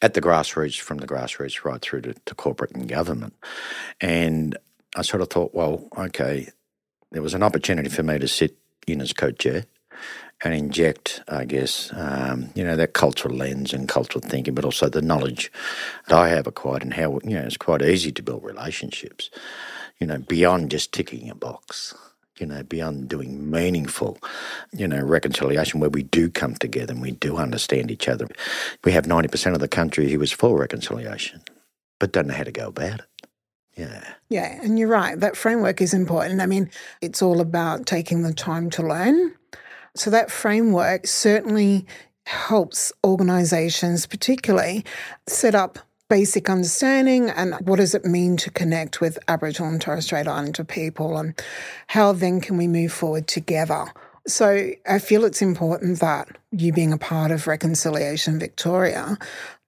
at 0.00 0.14
the 0.14 0.20
grassroots, 0.20 0.80
from 0.80 0.98
the 0.98 1.06
grassroots 1.06 1.64
right 1.64 1.80
through 1.80 2.00
to, 2.00 2.14
to 2.14 2.34
corporate 2.34 2.72
and 2.72 2.88
government, 2.88 3.34
and 4.00 4.56
I 4.96 5.02
sort 5.02 5.22
of 5.22 5.28
thought, 5.28 5.54
well, 5.54 5.88
okay, 5.96 6.48
there 7.12 7.22
was 7.22 7.34
an 7.34 7.42
opportunity 7.42 7.88
for 7.88 8.02
me 8.02 8.18
to 8.18 8.28
sit 8.28 8.56
in 8.86 9.00
as 9.00 9.12
co-chair 9.12 9.64
and 10.44 10.54
inject, 10.54 11.20
I 11.28 11.44
guess, 11.44 11.92
um, 11.94 12.50
you 12.54 12.62
know, 12.62 12.76
that 12.76 12.92
cultural 12.92 13.34
lens 13.34 13.72
and 13.72 13.88
cultural 13.88 14.22
thinking, 14.22 14.54
but 14.54 14.64
also 14.64 14.88
the 14.88 15.02
knowledge 15.02 15.50
that 16.06 16.16
I 16.16 16.28
have 16.28 16.46
acquired 16.46 16.82
and 16.82 16.94
how, 16.94 17.18
you 17.24 17.34
know, 17.34 17.42
it's 17.42 17.56
quite 17.56 17.82
easy 17.82 18.12
to 18.12 18.22
build 18.22 18.44
relationships, 18.44 19.30
you 19.98 20.06
know, 20.06 20.18
beyond 20.18 20.70
just 20.70 20.92
ticking 20.92 21.28
a 21.28 21.34
box, 21.34 21.94
you 22.38 22.46
know, 22.46 22.62
beyond 22.62 23.08
doing 23.08 23.50
meaningful, 23.50 24.18
you 24.72 24.86
know, 24.86 25.00
reconciliation 25.00 25.80
where 25.80 25.90
we 25.90 26.04
do 26.04 26.30
come 26.30 26.54
together 26.54 26.92
and 26.92 27.02
we 27.02 27.10
do 27.12 27.36
understand 27.36 27.90
each 27.90 28.08
other. 28.08 28.28
We 28.84 28.92
have 28.92 29.06
90% 29.06 29.54
of 29.54 29.60
the 29.60 29.68
country 29.68 30.10
who 30.10 30.20
is 30.22 30.30
for 30.30 30.56
reconciliation, 30.56 31.42
but 31.98 32.12
don't 32.12 32.28
know 32.28 32.34
how 32.34 32.44
to 32.44 32.52
go 32.52 32.68
about 32.68 33.00
it. 33.00 33.06
Yeah. 33.76 34.14
Yeah. 34.28 34.58
And 34.62 34.78
you're 34.78 34.88
right. 34.88 35.18
That 35.18 35.36
framework 35.36 35.80
is 35.80 35.94
important. 35.94 36.40
I 36.40 36.46
mean, 36.46 36.70
it's 37.00 37.22
all 37.22 37.40
about 37.40 37.86
taking 37.86 38.22
the 38.22 38.34
time 38.34 38.70
to 38.70 38.82
learn. 38.82 39.34
So 39.98 40.10
that 40.10 40.30
framework 40.30 41.08
certainly 41.08 41.84
helps 42.24 42.92
organizations, 43.04 44.06
particularly, 44.06 44.84
set 45.26 45.56
up 45.56 45.80
basic 46.08 46.48
understanding 46.48 47.30
and 47.30 47.54
what 47.66 47.76
does 47.76 47.94
it 47.94 48.04
mean 48.04 48.36
to 48.38 48.50
connect 48.50 49.00
with 49.00 49.18
Aboriginal 49.26 49.72
and 49.72 49.80
Torres 49.80 50.04
Strait 50.04 50.28
Islander 50.28 50.62
people 50.62 51.18
and 51.18 51.34
how 51.88 52.12
then 52.12 52.40
can 52.40 52.56
we 52.56 52.68
move 52.68 52.92
forward 52.92 53.26
together. 53.26 53.86
So 54.26 54.70
I 54.88 54.98
feel 55.00 55.24
it's 55.24 55.42
important 55.42 56.00
that 56.00 56.28
you 56.52 56.72
being 56.72 56.92
a 56.92 56.98
part 56.98 57.30
of 57.30 57.46
Reconciliation 57.46 58.38
Victoria, 58.38 59.18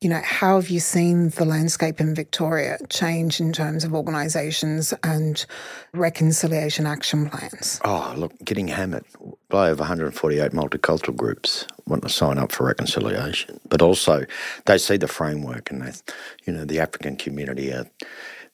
you 0.01 0.09
know, 0.09 0.21
how 0.25 0.57
have 0.57 0.71
you 0.71 0.81
seen 0.81 1.29
the 1.31 1.45
landscape 1.45 2.01
in 2.01 2.15
Victoria 2.15 2.79
change 2.89 3.39
in 3.39 3.53
terms 3.53 3.85
of 3.85 3.95
organisations 3.95 4.95
and 5.03 5.45
reconciliation 5.93 6.87
action 6.87 7.29
plans? 7.29 7.79
Oh, 7.85 8.15
look, 8.17 8.33
getting 8.43 8.69
hammered 8.69 9.05
by 9.51 9.69
over 9.69 9.81
148 9.81 10.53
multicultural 10.53 11.15
groups 11.15 11.67
want 11.87 12.03
to 12.03 12.09
sign 12.09 12.39
up 12.39 12.51
for 12.51 12.65
reconciliation, 12.65 13.61
but 13.69 13.83
also 13.83 14.25
they 14.65 14.79
see 14.79 14.97
the 14.97 15.09
framework 15.09 15.71
and 15.71 15.83
they, 15.83 15.93
you 16.47 16.53
know, 16.55 16.65
the 16.65 16.81
African 16.81 17.17
community 17.17 17.71
are 17.71 17.87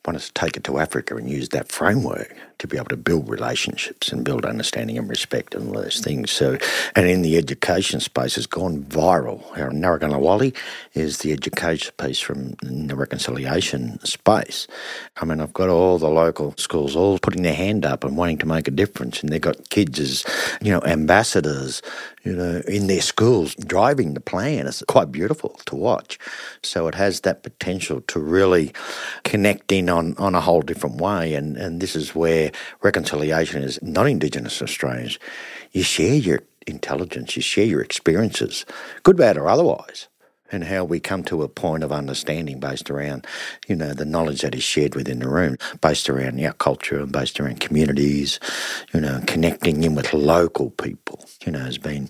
want 0.05 0.17
us 0.17 0.29
to 0.29 0.33
take 0.35 0.57
it 0.57 0.65
to 0.65 0.79
Africa 0.79 1.17
and 1.17 1.29
use 1.29 1.49
that 1.51 1.71
framework 1.71 2.35
to 2.59 2.67
be 2.67 2.77
able 2.77 2.87
to 2.87 2.97
build 2.97 3.29
relationships 3.29 4.11
and 4.11 4.25
build 4.25 4.47
understanding 4.47 4.97
and 4.97 5.09
respect 5.09 5.55
and 5.55 5.69
all 5.69 5.83
those 5.83 6.01
things. 6.01 6.31
So, 6.31 6.59
and 6.95 7.07
in 7.07 7.23
the 7.23 7.37
education 7.37 8.01
space, 8.01 8.39
it's 8.39 8.47
gone 8.47 8.83
viral. 8.85 9.43
Our 9.59 9.71
Narragunnawali 9.71 10.57
is 10.95 11.19
the 11.19 11.33
education 11.33 11.93
piece 11.99 12.21
from 12.21 12.53
the 12.63 12.97
reconciliation 12.97 13.99
space. 14.05 14.67
I 15.19 15.25
mean, 15.25 15.41
I've 15.41 15.53
got 15.53 15.69
all 15.69 15.99
the 15.99 16.09
local 16.09 16.55
schools 16.57 16.97
all 16.97 17.19
putting 17.19 17.43
their 17.43 17.55
hand 17.55 17.85
up 17.85 18.05
and 18.05 18.17
wanting 18.17 18.39
to 18.39 18.47
make 18.47 18.69
a 18.69 18.71
difference, 18.71 19.21
and 19.21 19.31
they've 19.31 19.41
got 19.41 19.69
kids 19.69 19.99
as, 20.01 20.25
you 20.63 20.73
know, 20.73 20.83
ambassadors, 20.85 21.83
you 22.25 22.35
know, 22.35 22.63
in 22.67 22.87
their 22.87 23.01
schools 23.03 23.55
driving 23.55 24.15
the 24.15 24.21
plan. 24.21 24.67
It's 24.67 24.83
quite 24.89 25.13
beautiful 25.13 25.61
to 25.67 25.77
watch. 25.77 26.19
So 26.63 26.89
it 26.89 26.95
has 26.95 27.21
that 27.21 27.43
potential 27.43 28.01
to 28.09 28.19
really 28.19 28.73
connect 29.25 29.71
in 29.71 29.89
on, 29.89 30.17
on 30.17 30.35
a 30.35 30.41
whole 30.41 30.63
different 30.63 31.01
way. 31.01 31.35
And, 31.35 31.57
and 31.57 31.81
this 31.81 31.95
is 31.95 32.15
where 32.15 32.46
reconciliation 32.83 33.63
is 33.63 33.79
non 33.83 34.09
Indigenous 34.09 34.63
Australians. 34.63 35.19
You 35.73 35.83
share 35.83 36.15
your 36.15 36.41
intelligence, 36.67 37.37
you 37.37 37.43
share 37.43 37.65
your 37.67 37.81
experiences, 37.81 38.67
good, 39.03 39.17
bad, 39.17 39.37
or 39.37 39.49
otherwise 39.49 40.09
and 40.53 40.65
how 40.65 40.85
we 40.85 41.01
come 41.01 41.23
to 41.25 41.43
a 41.43 41.49
point 41.49 41.83
of 41.83 41.93
understanding 41.93 42.61
based 42.61 42.91
around, 42.91 43.27
you 43.67 43.77
know, 43.77 43.93
the 43.93 44.05
knowledge 44.05 44.43
that 44.43 44.55
is 44.55 44.63
shared 44.63 44.95
within 44.95 45.19
the 45.19 45.29
room, 45.29 45.57
based 45.81 46.09
around 46.09 46.43
our 46.45 46.53
culture 46.53 47.01
and 47.01 47.13
based 47.13 47.41
around 47.41 47.61
communities, 47.61 48.39
you 48.93 49.01
know, 49.01 49.21
connecting 49.27 49.83
in 49.83 49.95
with 49.95 50.13
local 50.13 50.71
people, 50.71 51.25
you 51.45 51.53
know, 51.53 51.61
has 51.61 51.79
been 51.79 52.09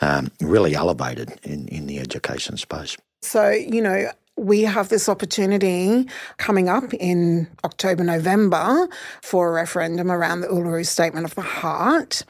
um, 0.00 0.30
really 0.40 0.74
elevated 0.74 1.38
in, 1.42 1.68
in 1.68 1.86
the 1.86 1.98
education 1.98 2.56
space. 2.56 2.96
So, 3.22 3.50
you 3.50 3.82
know, 3.82 4.10
we 4.36 4.62
have 4.62 4.88
this 4.88 5.08
opportunity 5.08 6.06
coming 6.36 6.68
up 6.68 6.92
in 6.94 7.48
October, 7.64 8.04
November 8.04 8.88
for 9.22 9.48
a 9.48 9.52
referendum 9.52 10.10
around 10.10 10.42
the 10.42 10.48
Uluru 10.48 10.86
Statement 10.86 11.24
of 11.24 11.34
the 11.34 11.42
Heart 11.42 12.22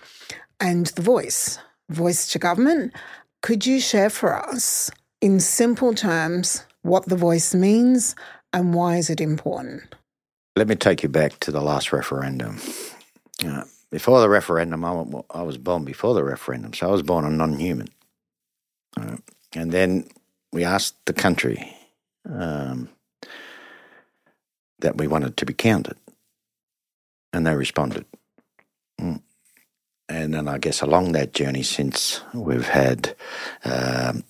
and 0.60 0.86
the 0.86 1.02
voice, 1.02 1.58
voice 1.90 2.28
to 2.28 2.38
government. 2.38 2.92
Could 3.42 3.66
you 3.66 3.80
share 3.80 4.10
for 4.10 4.34
us, 4.34 4.90
in 5.20 5.40
simple 5.40 5.94
terms, 5.94 6.64
what 6.82 7.06
the 7.06 7.16
voice 7.16 7.54
means 7.54 8.14
and 8.52 8.72
why 8.72 8.96
is 8.96 9.10
it 9.10 9.20
important? 9.20 9.94
Let 10.54 10.68
me 10.68 10.76
take 10.76 11.02
you 11.02 11.08
back 11.08 11.38
to 11.40 11.50
the 11.50 11.60
last 11.60 11.92
referendum. 11.92 12.60
Uh, 13.44 13.64
before 13.90 14.20
the 14.20 14.28
referendum, 14.28 14.84
I, 14.84 15.42
was 15.42 15.58
born 15.58 15.84
before 15.84 16.14
the 16.14 16.24
referendum, 16.24 16.72
so 16.72 16.88
I 16.88 16.90
was 16.90 17.02
born 17.02 17.24
a 17.24 17.30
non 17.30 17.58
human. 17.58 17.88
Uh, 18.96 19.16
and 19.52 19.72
then 19.72 20.08
we 20.52 20.64
asked 20.64 20.94
the 21.04 21.12
country 21.12 21.75
um, 22.28 22.88
that 24.80 24.96
we 24.96 25.06
wanted 25.06 25.36
to 25.36 25.46
be 25.46 25.54
counted. 25.54 25.96
And 27.32 27.46
they 27.46 27.54
responded. 27.54 28.04
Mm. 29.00 29.22
And 30.08 30.34
then 30.34 30.48
I 30.48 30.58
guess 30.58 30.80
along 30.82 31.12
that 31.12 31.34
journey 31.34 31.62
since 31.62 32.22
we've 32.32 32.68
had 32.68 33.14
um, 33.64 34.24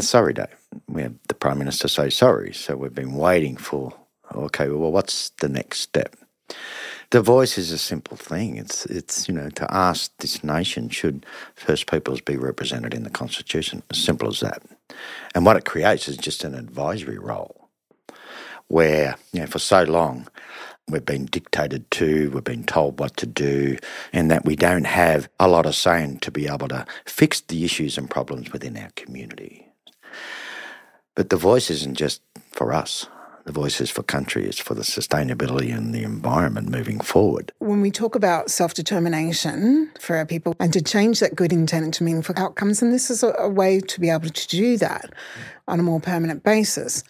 Sorry 0.00 0.32
Day. 0.32 0.46
We 0.88 1.02
had 1.02 1.18
the 1.28 1.34
Prime 1.34 1.58
Minister 1.58 1.88
say 1.88 2.10
sorry. 2.10 2.52
So 2.52 2.76
we've 2.76 2.94
been 2.94 3.14
waiting 3.14 3.56
for, 3.56 3.92
okay, 4.34 4.68
well, 4.68 4.92
what's 4.92 5.30
the 5.40 5.48
next 5.48 5.80
step? 5.80 6.16
The 7.10 7.22
voice 7.22 7.58
is 7.58 7.72
a 7.72 7.78
simple 7.78 8.16
thing. 8.16 8.56
It's, 8.56 8.86
it's 8.86 9.28
you 9.28 9.34
know, 9.34 9.48
to 9.50 9.74
ask 9.74 10.12
this 10.18 10.44
nation 10.44 10.88
should 10.90 11.24
First 11.54 11.90
Peoples 11.90 12.20
be 12.20 12.36
represented 12.36 12.94
in 12.94 13.02
the 13.02 13.10
Constitution. 13.10 13.82
As 13.90 13.98
simple 13.98 14.28
as 14.28 14.40
that. 14.40 14.62
And 15.34 15.44
what 15.44 15.56
it 15.56 15.64
creates 15.64 16.08
is 16.08 16.16
just 16.16 16.44
an 16.44 16.54
advisory 16.54 17.18
role 17.18 17.68
where, 18.68 19.16
you 19.32 19.40
know, 19.40 19.46
for 19.46 19.58
so 19.58 19.82
long, 19.82 20.28
we've 20.88 21.04
been 21.04 21.26
dictated 21.26 21.90
to, 21.92 22.30
we've 22.30 22.44
been 22.44 22.64
told 22.64 22.98
what 23.00 23.16
to 23.16 23.26
do, 23.26 23.76
and 24.12 24.30
that 24.30 24.44
we 24.44 24.56
don't 24.56 24.84
have 24.84 25.28
a 25.40 25.48
lot 25.48 25.66
of 25.66 25.74
saying 25.74 26.18
to 26.20 26.30
be 26.30 26.46
able 26.46 26.68
to 26.68 26.86
fix 27.04 27.40
the 27.40 27.64
issues 27.64 27.98
and 27.98 28.10
problems 28.10 28.52
within 28.52 28.76
our 28.76 28.90
community. 28.96 29.66
But 31.14 31.30
the 31.30 31.36
voice 31.36 31.70
isn't 31.70 31.96
just 31.96 32.22
for 32.52 32.72
us. 32.72 33.06
The 33.48 33.52
voice 33.52 33.80
is 33.80 33.88
for 33.88 34.02
country, 34.02 34.44
it's 34.44 34.58
for 34.58 34.74
the 34.74 34.82
sustainability 34.82 35.74
and 35.74 35.94
the 35.94 36.02
environment 36.02 36.68
moving 36.68 37.00
forward. 37.00 37.50
When 37.60 37.80
we 37.80 37.90
talk 37.90 38.14
about 38.14 38.50
self 38.50 38.74
determination 38.74 39.90
for 39.98 40.16
our 40.16 40.26
people 40.26 40.54
and 40.60 40.70
to 40.74 40.82
change 40.82 41.20
that 41.20 41.34
good 41.34 41.50
intent 41.50 41.94
to 41.94 42.04
meaningful 42.04 42.34
outcomes, 42.36 42.82
and 42.82 42.92
this 42.92 43.10
is 43.10 43.22
a, 43.22 43.32
a 43.38 43.48
way 43.48 43.80
to 43.80 44.00
be 44.00 44.10
able 44.10 44.28
to 44.28 44.48
do 44.48 44.76
that 44.76 45.14
on 45.66 45.80
a 45.80 45.82
more 45.82 45.98
permanent 45.98 46.42
basis. 46.42 47.02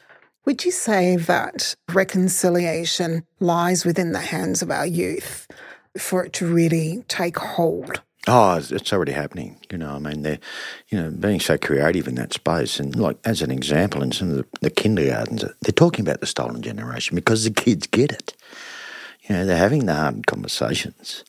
Would 0.44 0.64
you 0.64 0.70
say 0.70 1.16
that 1.16 1.74
reconciliation 1.92 3.26
lies 3.40 3.84
within 3.84 4.12
the 4.12 4.20
hands 4.20 4.62
of 4.62 4.70
our 4.70 4.86
youth 4.86 5.48
for 5.98 6.24
it 6.24 6.32
to 6.34 6.46
really 6.46 7.02
take 7.08 7.36
hold? 7.36 8.00
Oh, 8.30 8.56
it's 8.56 8.92
already 8.92 9.12
happening. 9.12 9.56
You 9.72 9.78
know, 9.78 9.94
I 9.94 9.98
mean, 9.98 10.20
they're, 10.20 10.38
you 10.90 11.00
know, 11.00 11.10
being 11.10 11.40
so 11.40 11.56
creative 11.56 12.06
in 12.06 12.16
that 12.16 12.34
space. 12.34 12.78
And 12.78 12.94
like, 12.94 13.16
as 13.24 13.40
an 13.40 13.50
example, 13.50 14.02
in 14.02 14.12
some 14.12 14.28
of 14.30 14.36
the, 14.36 14.46
the 14.60 14.70
kindergartens, 14.70 15.44
they're 15.62 15.72
talking 15.72 16.06
about 16.06 16.20
the 16.20 16.26
stolen 16.26 16.60
generation 16.60 17.14
because 17.14 17.44
the 17.44 17.50
kids 17.50 17.86
get 17.86 18.12
it. 18.12 18.34
You 19.22 19.34
know, 19.34 19.46
they're 19.46 19.56
having 19.56 19.86
the 19.86 19.94
hard 19.94 20.26
conversations 20.26 21.24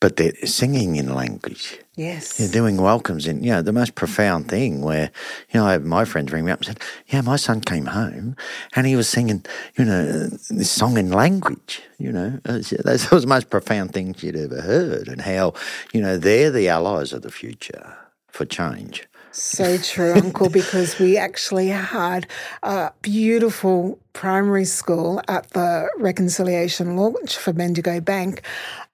but 0.00 0.16
they're 0.16 0.34
singing 0.44 0.96
in 0.96 1.14
language. 1.14 1.78
Yes. 1.94 2.36
They're 2.36 2.48
doing 2.48 2.76
welcomes 2.76 3.26
in, 3.26 3.42
you 3.42 3.52
know, 3.52 3.62
the 3.62 3.72
most 3.72 3.94
profound 3.94 4.48
thing 4.48 4.82
where, 4.82 5.10
you 5.50 5.60
know, 5.60 5.66
I 5.66 5.72
have 5.72 5.84
my 5.84 6.04
friends 6.04 6.32
ring 6.32 6.44
me 6.44 6.52
up 6.52 6.58
and 6.58 6.66
said, 6.66 6.80
yeah, 7.06 7.20
my 7.20 7.36
son 7.36 7.60
came 7.60 7.86
home 7.86 8.36
and 8.74 8.86
he 8.86 8.96
was 8.96 9.08
singing, 9.08 9.44
you 9.78 9.84
know, 9.84 10.28
this 10.50 10.70
song 10.70 10.98
in 10.98 11.10
language, 11.10 11.80
you 11.98 12.12
know. 12.12 12.40
That 12.44 13.08
was 13.12 13.22
the 13.22 13.26
most 13.28 13.48
profound 13.48 13.92
thing 13.92 14.14
you'd 14.18 14.36
ever 14.36 14.60
heard 14.60 15.08
and 15.08 15.20
how, 15.20 15.54
you 15.92 16.00
know, 16.00 16.18
they're 16.18 16.50
the 16.50 16.68
allies 16.68 17.12
of 17.12 17.22
the 17.22 17.30
future 17.30 17.96
for 18.28 18.44
change. 18.44 19.06
So 19.36 19.78
true, 19.78 20.12
Uncle, 20.14 20.48
because 20.48 21.00
we 21.00 21.16
actually 21.16 21.66
had 21.66 22.28
a 22.62 22.92
beautiful 23.02 23.98
primary 24.12 24.64
school 24.64 25.20
at 25.26 25.50
the 25.50 25.88
reconciliation 25.98 26.96
launch 26.96 27.36
for 27.36 27.52
Bendigo 27.52 28.00
Bank 28.00 28.42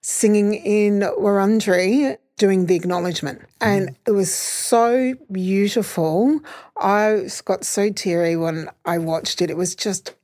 singing 0.01 0.55
in 0.55 1.01
Wurundjeri 1.01 2.17
doing 2.39 2.65
the 2.65 2.75
acknowledgement. 2.75 3.43
And 3.61 3.91
mm. 3.91 3.97
it 4.07 4.13
was 4.13 4.33
so 4.33 5.15
beautiful. 5.31 6.41
I 6.79 7.29
got 7.45 7.67
so 7.67 7.91
teary 7.91 8.35
when 8.35 8.71
I 8.87 8.97
watched 8.97 9.43
it. 9.43 9.51
It 9.51 9.59
was 9.59 9.75
just 9.75 10.15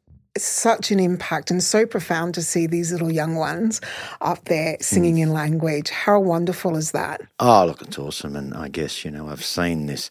such 0.45 0.91
an 0.91 1.01
impact 1.01 1.51
and 1.51 1.63
so 1.63 1.87
profound 1.87 2.35
to 2.35 2.43
see 2.43 2.67
these 2.67 2.93
little 2.93 3.11
young 3.11 3.37
ones 3.37 3.81
up 4.21 4.45
there 4.45 4.77
singing 4.81 5.17
mm. 5.17 5.23
in 5.23 5.33
language. 5.33 5.91
How 5.91 6.21
wonderful 6.21 6.77
is 6.77 6.93
that? 6.93 7.21
Oh, 7.39 7.67
look, 7.67 7.83
it's 7.83 7.99
awesome. 7.99 8.37
And 8.37 8.55
I 8.55 8.69
guess, 8.69 9.05
you 9.05 9.11
know, 9.11 9.29
I've 9.29 9.45
seen 9.45 9.87
this, 9.87 10.11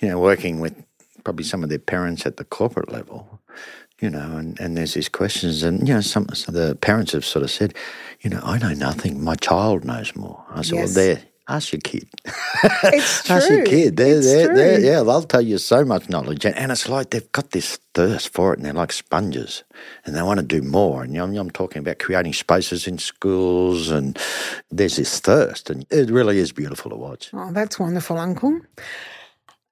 you 0.00 0.08
know, 0.08 0.18
working 0.18 0.60
with 0.60 0.74
probably 1.24 1.44
some 1.44 1.62
of 1.62 1.68
their 1.68 1.78
parents 1.78 2.26
at 2.26 2.36
the 2.36 2.44
corporate 2.44 2.90
level, 2.90 3.40
you 4.00 4.10
know, 4.10 4.36
and, 4.36 4.58
and 4.60 4.76
there's 4.76 4.94
these 4.94 5.08
questions. 5.08 5.62
And, 5.62 5.86
you 5.86 5.94
know, 5.94 6.00
some, 6.00 6.28
some 6.34 6.54
the 6.54 6.76
parents 6.76 7.12
have 7.12 7.24
sort 7.24 7.44
of 7.44 7.50
said, 7.50 7.74
you 8.20 8.30
know, 8.30 8.40
I 8.42 8.58
know 8.58 8.74
nothing. 8.74 9.22
My 9.22 9.36
child 9.36 9.84
knows 9.84 10.14
more. 10.16 10.44
I 10.50 10.62
said, 10.62 10.74
yes. 10.74 10.96
well, 10.96 11.06
there, 11.06 11.22
Ask 11.48 11.72
your 11.72 11.80
kid. 11.80 12.08
It's 12.24 13.22
true. 13.24 13.36
Ask 13.36 13.50
your 13.50 13.64
kid. 13.64 13.96
They're, 13.96 14.18
it's 14.18 14.26
they're, 14.26 14.46
true. 14.46 14.56
They're, 14.56 14.80
yeah, 14.80 15.02
they'll 15.02 15.22
tell 15.22 15.40
you 15.40 15.58
so 15.58 15.84
much 15.84 16.08
knowledge. 16.08 16.44
And, 16.44 16.56
and, 16.56 16.70
it's 16.70 16.88
like 16.88 17.10
they've 17.10 17.32
got 17.32 17.50
this 17.50 17.78
thirst 17.94 18.32
for 18.32 18.52
it 18.52 18.58
and 18.58 18.66
they're 18.66 18.72
like 18.72 18.92
sponges 18.92 19.64
and 20.04 20.14
they 20.14 20.22
want 20.22 20.38
to 20.38 20.46
do 20.46 20.62
more. 20.62 21.02
And 21.02 21.12
you 21.12 21.26
know, 21.26 21.40
I'm 21.40 21.50
talking 21.50 21.80
about 21.80 21.98
creating 21.98 22.32
spaces 22.32 22.86
in 22.86 22.98
schools 22.98 23.90
and 23.90 24.18
there's 24.70 24.96
this 24.96 25.18
thirst 25.18 25.68
and 25.68 25.84
it 25.90 26.10
really 26.10 26.38
is 26.38 26.52
beautiful 26.52 26.90
to 26.90 26.96
watch. 26.96 27.30
Oh, 27.32 27.50
that's 27.52 27.78
wonderful, 27.78 28.18
Uncle. 28.18 28.60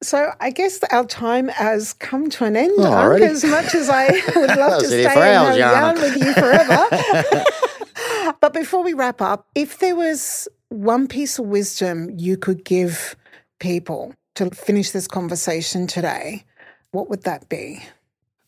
So 0.02 0.32
I 0.40 0.50
guess 0.50 0.80
our 0.90 1.04
time 1.04 1.48
has 1.48 1.92
come 1.92 2.30
to 2.30 2.46
an 2.46 2.56
end, 2.56 2.72
oh, 2.78 2.92
Unc, 2.92 3.22
as 3.22 3.44
much 3.44 3.74
as 3.74 3.90
I 3.90 4.06
would 4.34 4.56
love 4.56 4.80
to 4.80 4.88
stay 4.88 5.04
and 5.04 5.14
have 5.14 5.56
yarn 5.56 5.94
with 5.96 6.16
you 6.16 6.32
forever. 6.32 7.44
but 8.40 8.54
before 8.54 8.82
we 8.82 8.94
wrap 8.94 9.20
up, 9.20 9.46
if 9.54 9.78
there 9.78 9.94
was 9.94 10.48
one 10.70 11.08
piece 11.08 11.38
of 11.38 11.46
wisdom 11.46 12.10
you 12.16 12.36
could 12.36 12.64
give 12.64 13.16
people 13.58 14.14
to 14.36 14.50
finish 14.50 14.92
this 14.92 15.06
conversation 15.06 15.86
today, 15.86 16.44
what 16.92 17.10
would 17.10 17.24
that 17.24 17.48
be? 17.48 17.80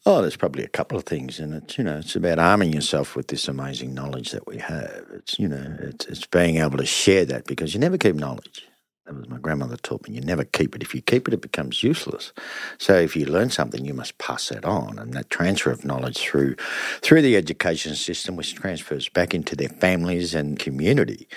Oh, 0.07 0.21
there's 0.21 0.37
probably 0.37 0.65
a 0.65 0.69
couple 0.69 0.99
of 0.99 1.05
things, 1.05 1.39
and 1.39 1.55
it's 1.55 1.79
you 1.79 1.85
know 1.85 1.99
it's 1.99 2.17
about 2.17 2.39
arming 2.39 2.73
yourself 2.73 3.15
with 3.15 3.29
this 3.29 3.47
amazing 3.47 3.95
knowledge 3.95 4.33
that 4.33 4.47
we 4.49 4.59
have. 4.59 5.05
It's 5.15 5.39
you 5.39 5.47
know 5.47 5.77
it's 5.81 6.07
it's 6.07 6.27
being 6.27 6.57
able 6.57 6.79
to 6.79 6.87
share 6.87 7.25
that 7.27 7.47
because 7.47 7.75
you 7.75 7.79
never 7.79 7.99
keep 7.99 8.17
knowledge. 8.17 8.67
That 9.07 9.15
was 9.15 9.29
my 9.29 9.39
grandmother 9.39 9.77
taught 9.77 10.09
me. 10.09 10.15
You 10.15 10.21
never 10.21 10.45
keep 10.45 10.75
it. 10.75 10.83
If 10.83 10.95
you 10.95 11.03
keep 11.03 11.29
it, 11.29 11.35
it 11.35 11.41
becomes 11.41 11.83
useless. 11.83 12.33
So 12.79 12.95
if 12.95 13.17
you 13.17 13.27
learn 13.27 13.51
something, 13.51 13.85
you 13.85 13.95
must 13.95 14.19
pass 14.19 14.51
it 14.51 14.65
on, 14.65 14.99
and 14.99 15.13
that 15.15 15.31
transfer 15.31 15.71
of 15.71 15.85
knowledge 15.85 16.19
through 16.19 16.57
through 17.01 17.23
the 17.23 17.37
education 17.37 17.95
system, 17.95 18.35
which 18.35 18.55
transfers 18.55 19.09
back 19.09 19.35
into 19.35 19.55
their 19.55 19.69
families 19.69 20.35
and 20.35 20.59
community, 20.59 21.29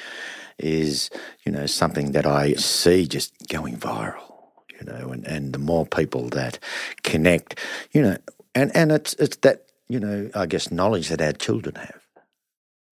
is 0.60 1.10
you 1.46 1.52
know 1.52 1.66
something 1.66 2.12
that 2.14 2.26
I 2.26 2.54
see 2.54 3.08
just 3.08 3.34
going 3.48 3.78
viral. 3.78 4.32
You 4.80 4.86
know, 4.88 5.12
and, 5.12 5.26
and 5.26 5.54
the 5.54 5.60
more 5.60 5.86
people 5.86 6.28
that 6.30 6.60
connect, 7.04 7.58
you 7.94 8.02
know, 8.02 8.18
and, 8.54 8.76
and 8.76 8.92
it's 8.92 9.14
it's 9.14 9.38
that, 9.38 9.68
you 9.88 10.02
know, 10.02 10.30
I 10.36 10.48
guess 10.48 10.70
knowledge 10.70 11.08
that 11.10 11.22
our 11.22 11.32
children 11.32 11.76
have 11.76 12.02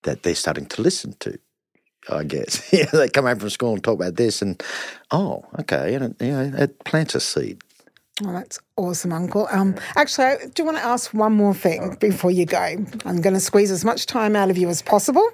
that 0.03 0.23
they're 0.23 0.35
starting 0.35 0.65
to 0.67 0.81
listen 0.81 1.15
to. 1.19 1.37
I 2.09 2.25
guess. 2.25 2.69
yeah, 2.73 2.85
they 2.91 3.07
come 3.07 3.25
home 3.25 3.39
from 3.39 3.49
school 3.49 3.73
and 3.73 3.83
talk 3.83 3.95
about 3.95 4.15
this, 4.15 4.41
and 4.41 4.61
oh, 5.11 5.45
okay, 5.59 5.93
and 5.93 6.03
it, 6.05 6.25
you 6.25 6.31
know, 6.31 6.51
it 6.57 6.83
plants 6.83 7.15
a 7.15 7.21
seed. 7.21 7.61
Oh, 8.21 8.31
that's 8.31 8.59
awesome, 8.77 9.11
Uncle. 9.11 9.47
Um, 9.51 9.75
actually, 9.95 10.25
I 10.27 10.37
do 10.53 10.65
want 10.65 10.77
to 10.77 10.83
ask 10.83 11.13
one 11.13 11.33
more 11.33 11.53
thing 11.53 11.97
before 11.99 12.29
you 12.29 12.45
go. 12.45 12.85
I'm 13.05 13.21
going 13.21 13.33
to 13.33 13.39
squeeze 13.39 13.71
as 13.71 13.83
much 13.83 14.05
time 14.05 14.35
out 14.35 14.51
of 14.51 14.57
you 14.57 14.69
as 14.69 14.81
possible. 14.81 15.27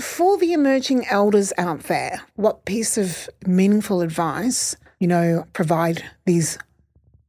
For 0.00 0.36
the 0.36 0.52
emerging 0.52 1.06
elders 1.08 1.52
out 1.56 1.84
there, 1.84 2.22
what 2.34 2.64
piece 2.64 2.98
of 2.98 3.28
meaningful 3.46 4.00
advice, 4.00 4.76
you 4.98 5.06
know, 5.06 5.46
provide 5.52 6.04
these 6.24 6.58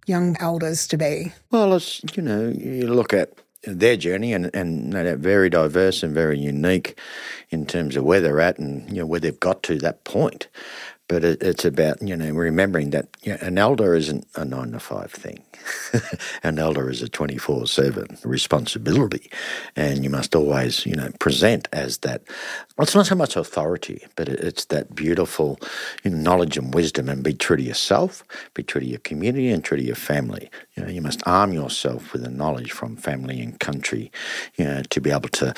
young 0.07 0.35
elders 0.39 0.87
to 0.87 0.97
be? 0.97 1.33
Well, 1.51 1.79
you 2.13 2.23
know, 2.23 2.47
you 2.47 2.87
look 2.87 3.13
at 3.13 3.33
their 3.63 3.97
journey 3.97 4.33
and, 4.33 4.53
and 4.55 4.89
no 4.89 5.15
very 5.15 5.49
diverse 5.49 6.03
and 6.03 6.13
very 6.13 6.39
unique 6.39 6.99
in 7.49 7.65
terms 7.65 7.95
of 7.95 8.03
where 8.03 8.21
they're 8.21 8.41
at 8.41 8.59
and 8.59 8.87
you 8.89 8.97
know 8.97 9.05
where 9.05 9.19
they've 9.19 9.39
got 9.39 9.63
to 9.63 9.77
that 9.79 10.03
point. 10.03 10.47
But 11.09 11.23
it, 11.25 11.43
it's 11.43 11.65
about 11.65 12.01
you 12.01 12.17
know 12.17 12.31
remembering 12.31 12.91
that 12.91 13.07
you 13.23 13.33
know, 13.33 13.39
an 13.41 13.57
elder 13.59 13.95
isn't 13.95 14.27
a 14.35 14.45
nine 14.45 14.71
to 14.73 14.79
five 14.79 15.11
thing. 15.11 15.43
an 16.43 16.59
elder 16.59 16.89
is 16.89 17.01
a 17.03 17.09
twenty 17.09 17.37
four 17.37 17.67
seven 17.67 18.17
responsibility, 18.25 19.31
and 19.75 20.03
you 20.03 20.09
must 20.11 20.35
always 20.35 20.85
you 20.85 20.95
know 20.95 21.11
present 21.19 21.69
as 21.73 21.99
that. 21.99 22.23
Well, 22.77 22.85
It's 22.85 22.95
not 22.95 23.07
so 23.07 23.15
much 23.15 23.37
authority, 23.37 24.07
but 24.17 24.29
it, 24.29 24.39
it's 24.41 24.65
that 24.65 24.95
beautiful 24.95 25.59
you 26.03 26.11
know, 26.11 26.17
knowledge 26.17 26.57
and 26.57 26.73
wisdom, 26.73 27.09
and 27.09 27.23
be 27.23 27.33
true 27.33 27.57
to 27.57 27.63
yourself, 27.63 28.23
be 28.55 28.63
true 28.63 28.81
to 28.81 28.87
your 28.87 28.99
community, 28.99 29.49
and 29.51 29.63
true 29.63 29.77
to 29.77 29.83
your 29.85 29.95
family. 29.95 30.49
You 30.75 30.83
know, 30.83 30.89
you 30.89 31.01
must 31.01 31.21
arm 31.27 31.53
yourself 31.53 32.13
with 32.13 32.23
the 32.23 32.31
knowledge 32.31 32.71
from 32.71 32.97
family 32.97 33.41
and 33.41 33.59
country, 33.59 34.11
you 34.57 34.65
know, 34.65 34.81
to 34.89 35.01
be 35.01 35.11
able 35.11 35.29
to 35.29 35.53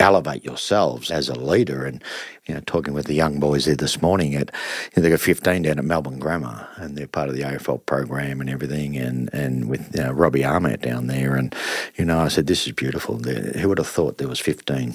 elevate 0.00 0.44
yourselves 0.44 1.10
as 1.10 1.28
a 1.28 1.34
leader. 1.38 1.84
And 1.84 2.02
you 2.48 2.54
know, 2.54 2.60
talking 2.66 2.94
with 2.94 3.06
the 3.06 3.14
young 3.14 3.38
boys 3.38 3.66
there 3.66 3.76
this 3.76 4.00
morning 4.00 4.34
at 4.34 4.50
you 4.84 4.90
know, 4.96 5.02
they 5.02 5.10
got 5.10 5.20
15 5.20 5.62
down 5.62 5.78
at 5.78 5.84
Melbourne 5.84 6.18
Grammar, 6.18 6.66
and 6.76 6.96
they're 6.96 7.06
part 7.06 7.28
of 7.28 7.34
the 7.34 7.42
AFL 7.42 7.84
program 7.86 8.40
and 8.40 8.50
everything, 8.50 8.96
and 8.96 9.30
and 9.32 9.68
with 9.68 9.94
you 9.94 10.02
know, 10.02 10.12
Robbie 10.12 10.44
Armett 10.44 10.80
down 10.80 11.06
there, 11.06 11.36
and 11.36 11.54
you 11.96 12.04
know, 12.04 12.18
I 12.18 12.28
said 12.28 12.46
this 12.46 12.66
is 12.66 12.72
beautiful. 12.72 13.18
Who 13.18 13.68
would 13.68 13.78
have 13.78 13.86
thought 13.86 14.18
there 14.18 14.28
was 14.28 14.40
15 14.40 14.94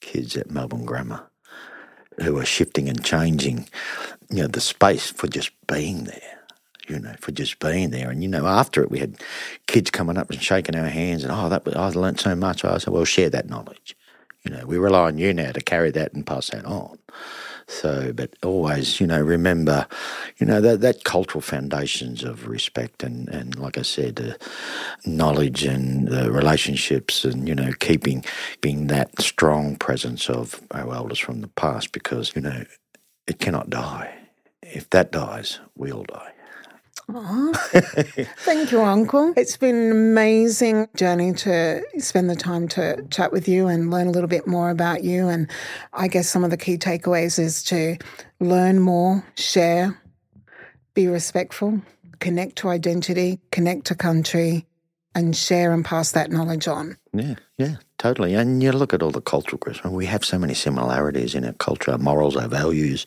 kids 0.00 0.36
at 0.36 0.50
Melbourne 0.50 0.84
Grammar 0.84 1.24
who 2.22 2.38
are 2.38 2.44
shifting 2.44 2.88
and 2.88 3.04
changing, 3.04 3.68
you 4.30 4.42
know, 4.42 4.46
the 4.46 4.60
space 4.60 5.10
for 5.10 5.26
just 5.26 5.50
being 5.66 6.04
there 6.04 6.44
you 6.88 6.98
know, 6.98 7.14
for 7.18 7.32
just 7.32 7.58
being 7.58 7.90
there. 7.90 8.10
And, 8.10 8.22
you 8.22 8.28
know, 8.28 8.46
after 8.46 8.82
it, 8.82 8.90
we 8.90 8.98
had 8.98 9.16
kids 9.66 9.90
coming 9.90 10.18
up 10.18 10.30
and 10.30 10.42
shaking 10.42 10.76
our 10.76 10.88
hands 10.88 11.24
and, 11.24 11.32
oh, 11.32 11.48
that 11.48 11.64
was, 11.64 11.74
I 11.74 11.88
learnt 11.88 12.20
so 12.20 12.34
much. 12.34 12.64
I 12.64 12.78
said, 12.78 12.92
well, 12.92 13.04
share 13.04 13.30
that 13.30 13.48
knowledge. 13.48 13.96
You 14.44 14.52
know, 14.54 14.66
we 14.66 14.76
rely 14.78 15.06
on 15.06 15.18
you 15.18 15.32
now 15.32 15.52
to 15.52 15.60
carry 15.62 15.90
that 15.92 16.12
and 16.12 16.26
pass 16.26 16.50
that 16.50 16.66
on. 16.66 16.98
So, 17.66 18.12
but 18.12 18.34
always, 18.42 19.00
you 19.00 19.06
know, 19.06 19.20
remember, 19.22 19.86
you 20.36 20.46
know, 20.46 20.60
that, 20.60 20.82
that 20.82 21.04
cultural 21.04 21.40
foundations 21.40 22.22
of 22.22 22.46
respect 22.46 23.02
and, 23.02 23.26
and 23.30 23.58
like 23.58 23.78
I 23.78 23.82
said, 23.82 24.20
uh, 24.20 24.44
knowledge 25.06 25.64
and 25.64 26.08
the 26.08 26.30
relationships 26.30 27.24
and, 27.24 27.48
you 27.48 27.54
know, 27.54 27.72
keeping 27.80 28.22
being 28.60 28.88
that 28.88 29.18
strong 29.20 29.76
presence 29.76 30.28
of 30.28 30.60
our 30.72 30.94
elders 30.94 31.18
from 31.18 31.40
the 31.40 31.48
past 31.48 31.92
because, 31.92 32.32
you 32.36 32.42
know, 32.42 32.64
it 33.26 33.38
cannot 33.38 33.70
die. 33.70 34.14
If 34.62 34.90
that 34.90 35.10
dies, 35.10 35.58
we'll 35.74 36.04
die. 36.04 36.33
Thank 37.10 38.72
you, 38.72 38.82
Uncle. 38.82 39.34
It's 39.44 39.56
been 39.56 39.74
an 39.76 39.90
amazing 39.92 40.88
journey 40.96 41.32
to 41.34 41.82
spend 41.98 42.30
the 42.30 42.36
time 42.36 42.66
to 42.68 43.04
chat 43.10 43.30
with 43.32 43.46
you 43.46 43.66
and 43.68 43.90
learn 43.90 44.06
a 44.06 44.10
little 44.10 44.28
bit 44.28 44.46
more 44.46 44.70
about 44.70 45.04
you. 45.04 45.28
And 45.28 45.50
I 45.92 46.08
guess 46.08 46.28
some 46.28 46.44
of 46.44 46.50
the 46.50 46.56
key 46.56 46.78
takeaways 46.78 47.38
is 47.38 47.62
to 47.64 47.96
learn 48.40 48.80
more, 48.80 49.24
share, 49.36 50.00
be 50.94 51.06
respectful, 51.08 51.82
connect 52.20 52.56
to 52.56 52.68
identity, 52.68 53.40
connect 53.50 53.86
to 53.86 53.94
country, 53.94 54.66
and 55.14 55.36
share 55.36 55.72
and 55.72 55.84
pass 55.84 56.12
that 56.12 56.30
knowledge 56.30 56.66
on. 56.68 56.96
Yeah, 57.12 57.34
yeah, 57.58 57.76
totally. 57.98 58.34
And 58.34 58.62
you 58.62 58.72
look 58.72 58.92
at 58.92 59.02
all 59.02 59.10
the 59.10 59.20
cultural 59.20 59.60
mean, 59.84 59.92
we 59.94 60.06
have 60.06 60.24
so 60.24 60.38
many 60.38 60.54
similarities 60.54 61.34
in 61.34 61.44
our 61.44 61.52
culture, 61.54 61.92
our 61.92 61.98
morals, 61.98 62.36
our 62.36 62.48
values. 62.48 63.06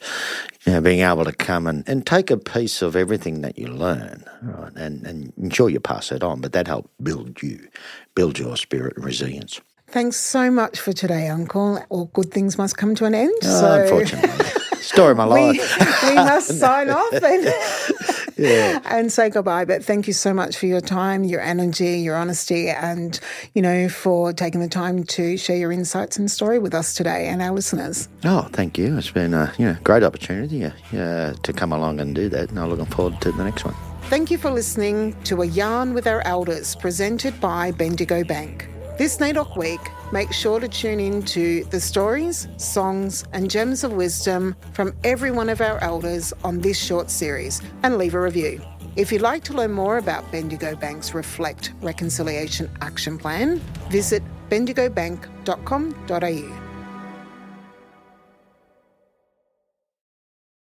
You 0.65 0.73
know, 0.73 0.81
being 0.81 1.01
able 1.01 1.25
to 1.25 1.33
come 1.33 1.67
and, 1.67 1.87
and 1.87 2.05
take 2.05 2.31
a 2.31 2.37
piece 2.37 2.81
of 2.81 2.95
everything 2.95 3.41
that 3.41 3.57
you 3.57 3.67
learn, 3.67 4.23
right, 4.41 4.73
and, 4.75 5.05
and 5.05 5.33
ensure 5.37 5.69
you 5.69 5.79
pass 5.79 6.11
it 6.11 6.23
on, 6.23 6.41
but 6.41 6.53
that 6.53 6.67
helps 6.67 6.89
build 7.01 7.41
you, 7.41 7.67
build 8.15 8.39
your 8.39 8.57
spirit 8.57 8.95
and 8.95 9.05
resilience. 9.05 9.59
Thanks 9.89 10.17
so 10.17 10.51
much 10.51 10.79
for 10.79 10.91
today, 10.91 11.29
Uncle. 11.29 11.81
All 11.89 12.05
good 12.07 12.31
things 12.31 12.57
must 12.57 12.75
come 12.77 12.93
to 12.95 13.05
an 13.05 13.15
end. 13.15 13.33
Oh, 13.43 13.59
so 13.61 13.81
unfortunately. 13.83 14.45
Story 14.81 15.11
of 15.11 15.17
my 15.17 15.23
life. 15.25 16.03
we, 16.03 16.09
we 16.09 16.15
must 16.15 16.59
sign 16.59 16.89
off 16.89 17.13
and, 17.13 17.47
yeah. 18.37 18.79
and 18.85 19.11
say 19.11 19.29
goodbye. 19.29 19.65
But 19.65 19.83
thank 19.83 20.07
you 20.07 20.13
so 20.13 20.33
much 20.33 20.57
for 20.57 20.65
your 20.65 20.81
time, 20.81 21.23
your 21.23 21.41
energy, 21.41 21.99
your 21.99 22.15
honesty, 22.15 22.69
and, 22.69 23.19
you 23.53 23.61
know, 23.61 23.89
for 23.89 24.33
taking 24.33 24.61
the 24.61 24.67
time 24.67 25.03
to 25.03 25.37
share 25.37 25.57
your 25.57 25.71
insights 25.71 26.17
and 26.17 26.29
story 26.29 26.59
with 26.59 26.73
us 26.73 26.93
today 26.93 27.27
and 27.27 27.41
our 27.41 27.51
listeners. 27.51 28.07
Oh, 28.23 28.47
thank 28.53 28.77
you. 28.77 28.97
It's 28.97 29.11
been 29.11 29.33
a 29.33 29.53
you 29.57 29.65
know, 29.65 29.77
great 29.83 30.03
opportunity 30.03 30.65
uh, 30.65 31.33
to 31.33 31.53
come 31.53 31.71
along 31.73 31.99
and 31.99 32.15
do 32.15 32.29
that. 32.29 32.49
And 32.49 32.59
I'm 32.59 32.69
looking 32.69 32.85
forward 32.85 33.19
to 33.21 33.31
the 33.31 33.43
next 33.43 33.65
one. 33.65 33.75
Thank 34.03 34.31
you 34.31 34.37
for 34.37 34.51
listening 34.51 35.21
to 35.23 35.41
A 35.41 35.45
Yarn 35.45 35.93
with 35.93 36.07
Our 36.07 36.21
Elders, 36.21 36.75
presented 36.75 37.39
by 37.41 37.71
Bendigo 37.71 38.23
Bank. 38.23 38.69
This 38.97 39.17
NAIDOC 39.17 39.55
week, 39.55 39.79
make 40.11 40.33
sure 40.33 40.59
to 40.59 40.67
tune 40.67 40.99
in 40.99 41.21
to 41.25 41.63
the 41.65 41.79
stories, 41.79 42.47
songs, 42.57 43.25
and 43.31 43.47
gems 43.47 43.83
of 43.83 43.93
wisdom 43.93 44.55
from 44.73 44.95
every 45.03 45.29
one 45.29 45.49
of 45.49 45.61
our 45.61 45.77
elders 45.83 46.33
on 46.43 46.61
this 46.61 46.83
short 46.83 47.11
series 47.11 47.61
and 47.83 47.99
leave 47.99 48.15
a 48.15 48.19
review. 48.19 48.59
If 48.95 49.11
you'd 49.11 49.21
like 49.21 49.43
to 49.43 49.53
learn 49.53 49.71
more 49.71 49.99
about 49.99 50.31
Bendigo 50.31 50.75
Bank's 50.75 51.13
Reflect 51.13 51.73
Reconciliation 51.79 52.71
Action 52.81 53.19
Plan, 53.19 53.59
visit 53.91 54.23
bendigobank.com.au. 54.49 56.66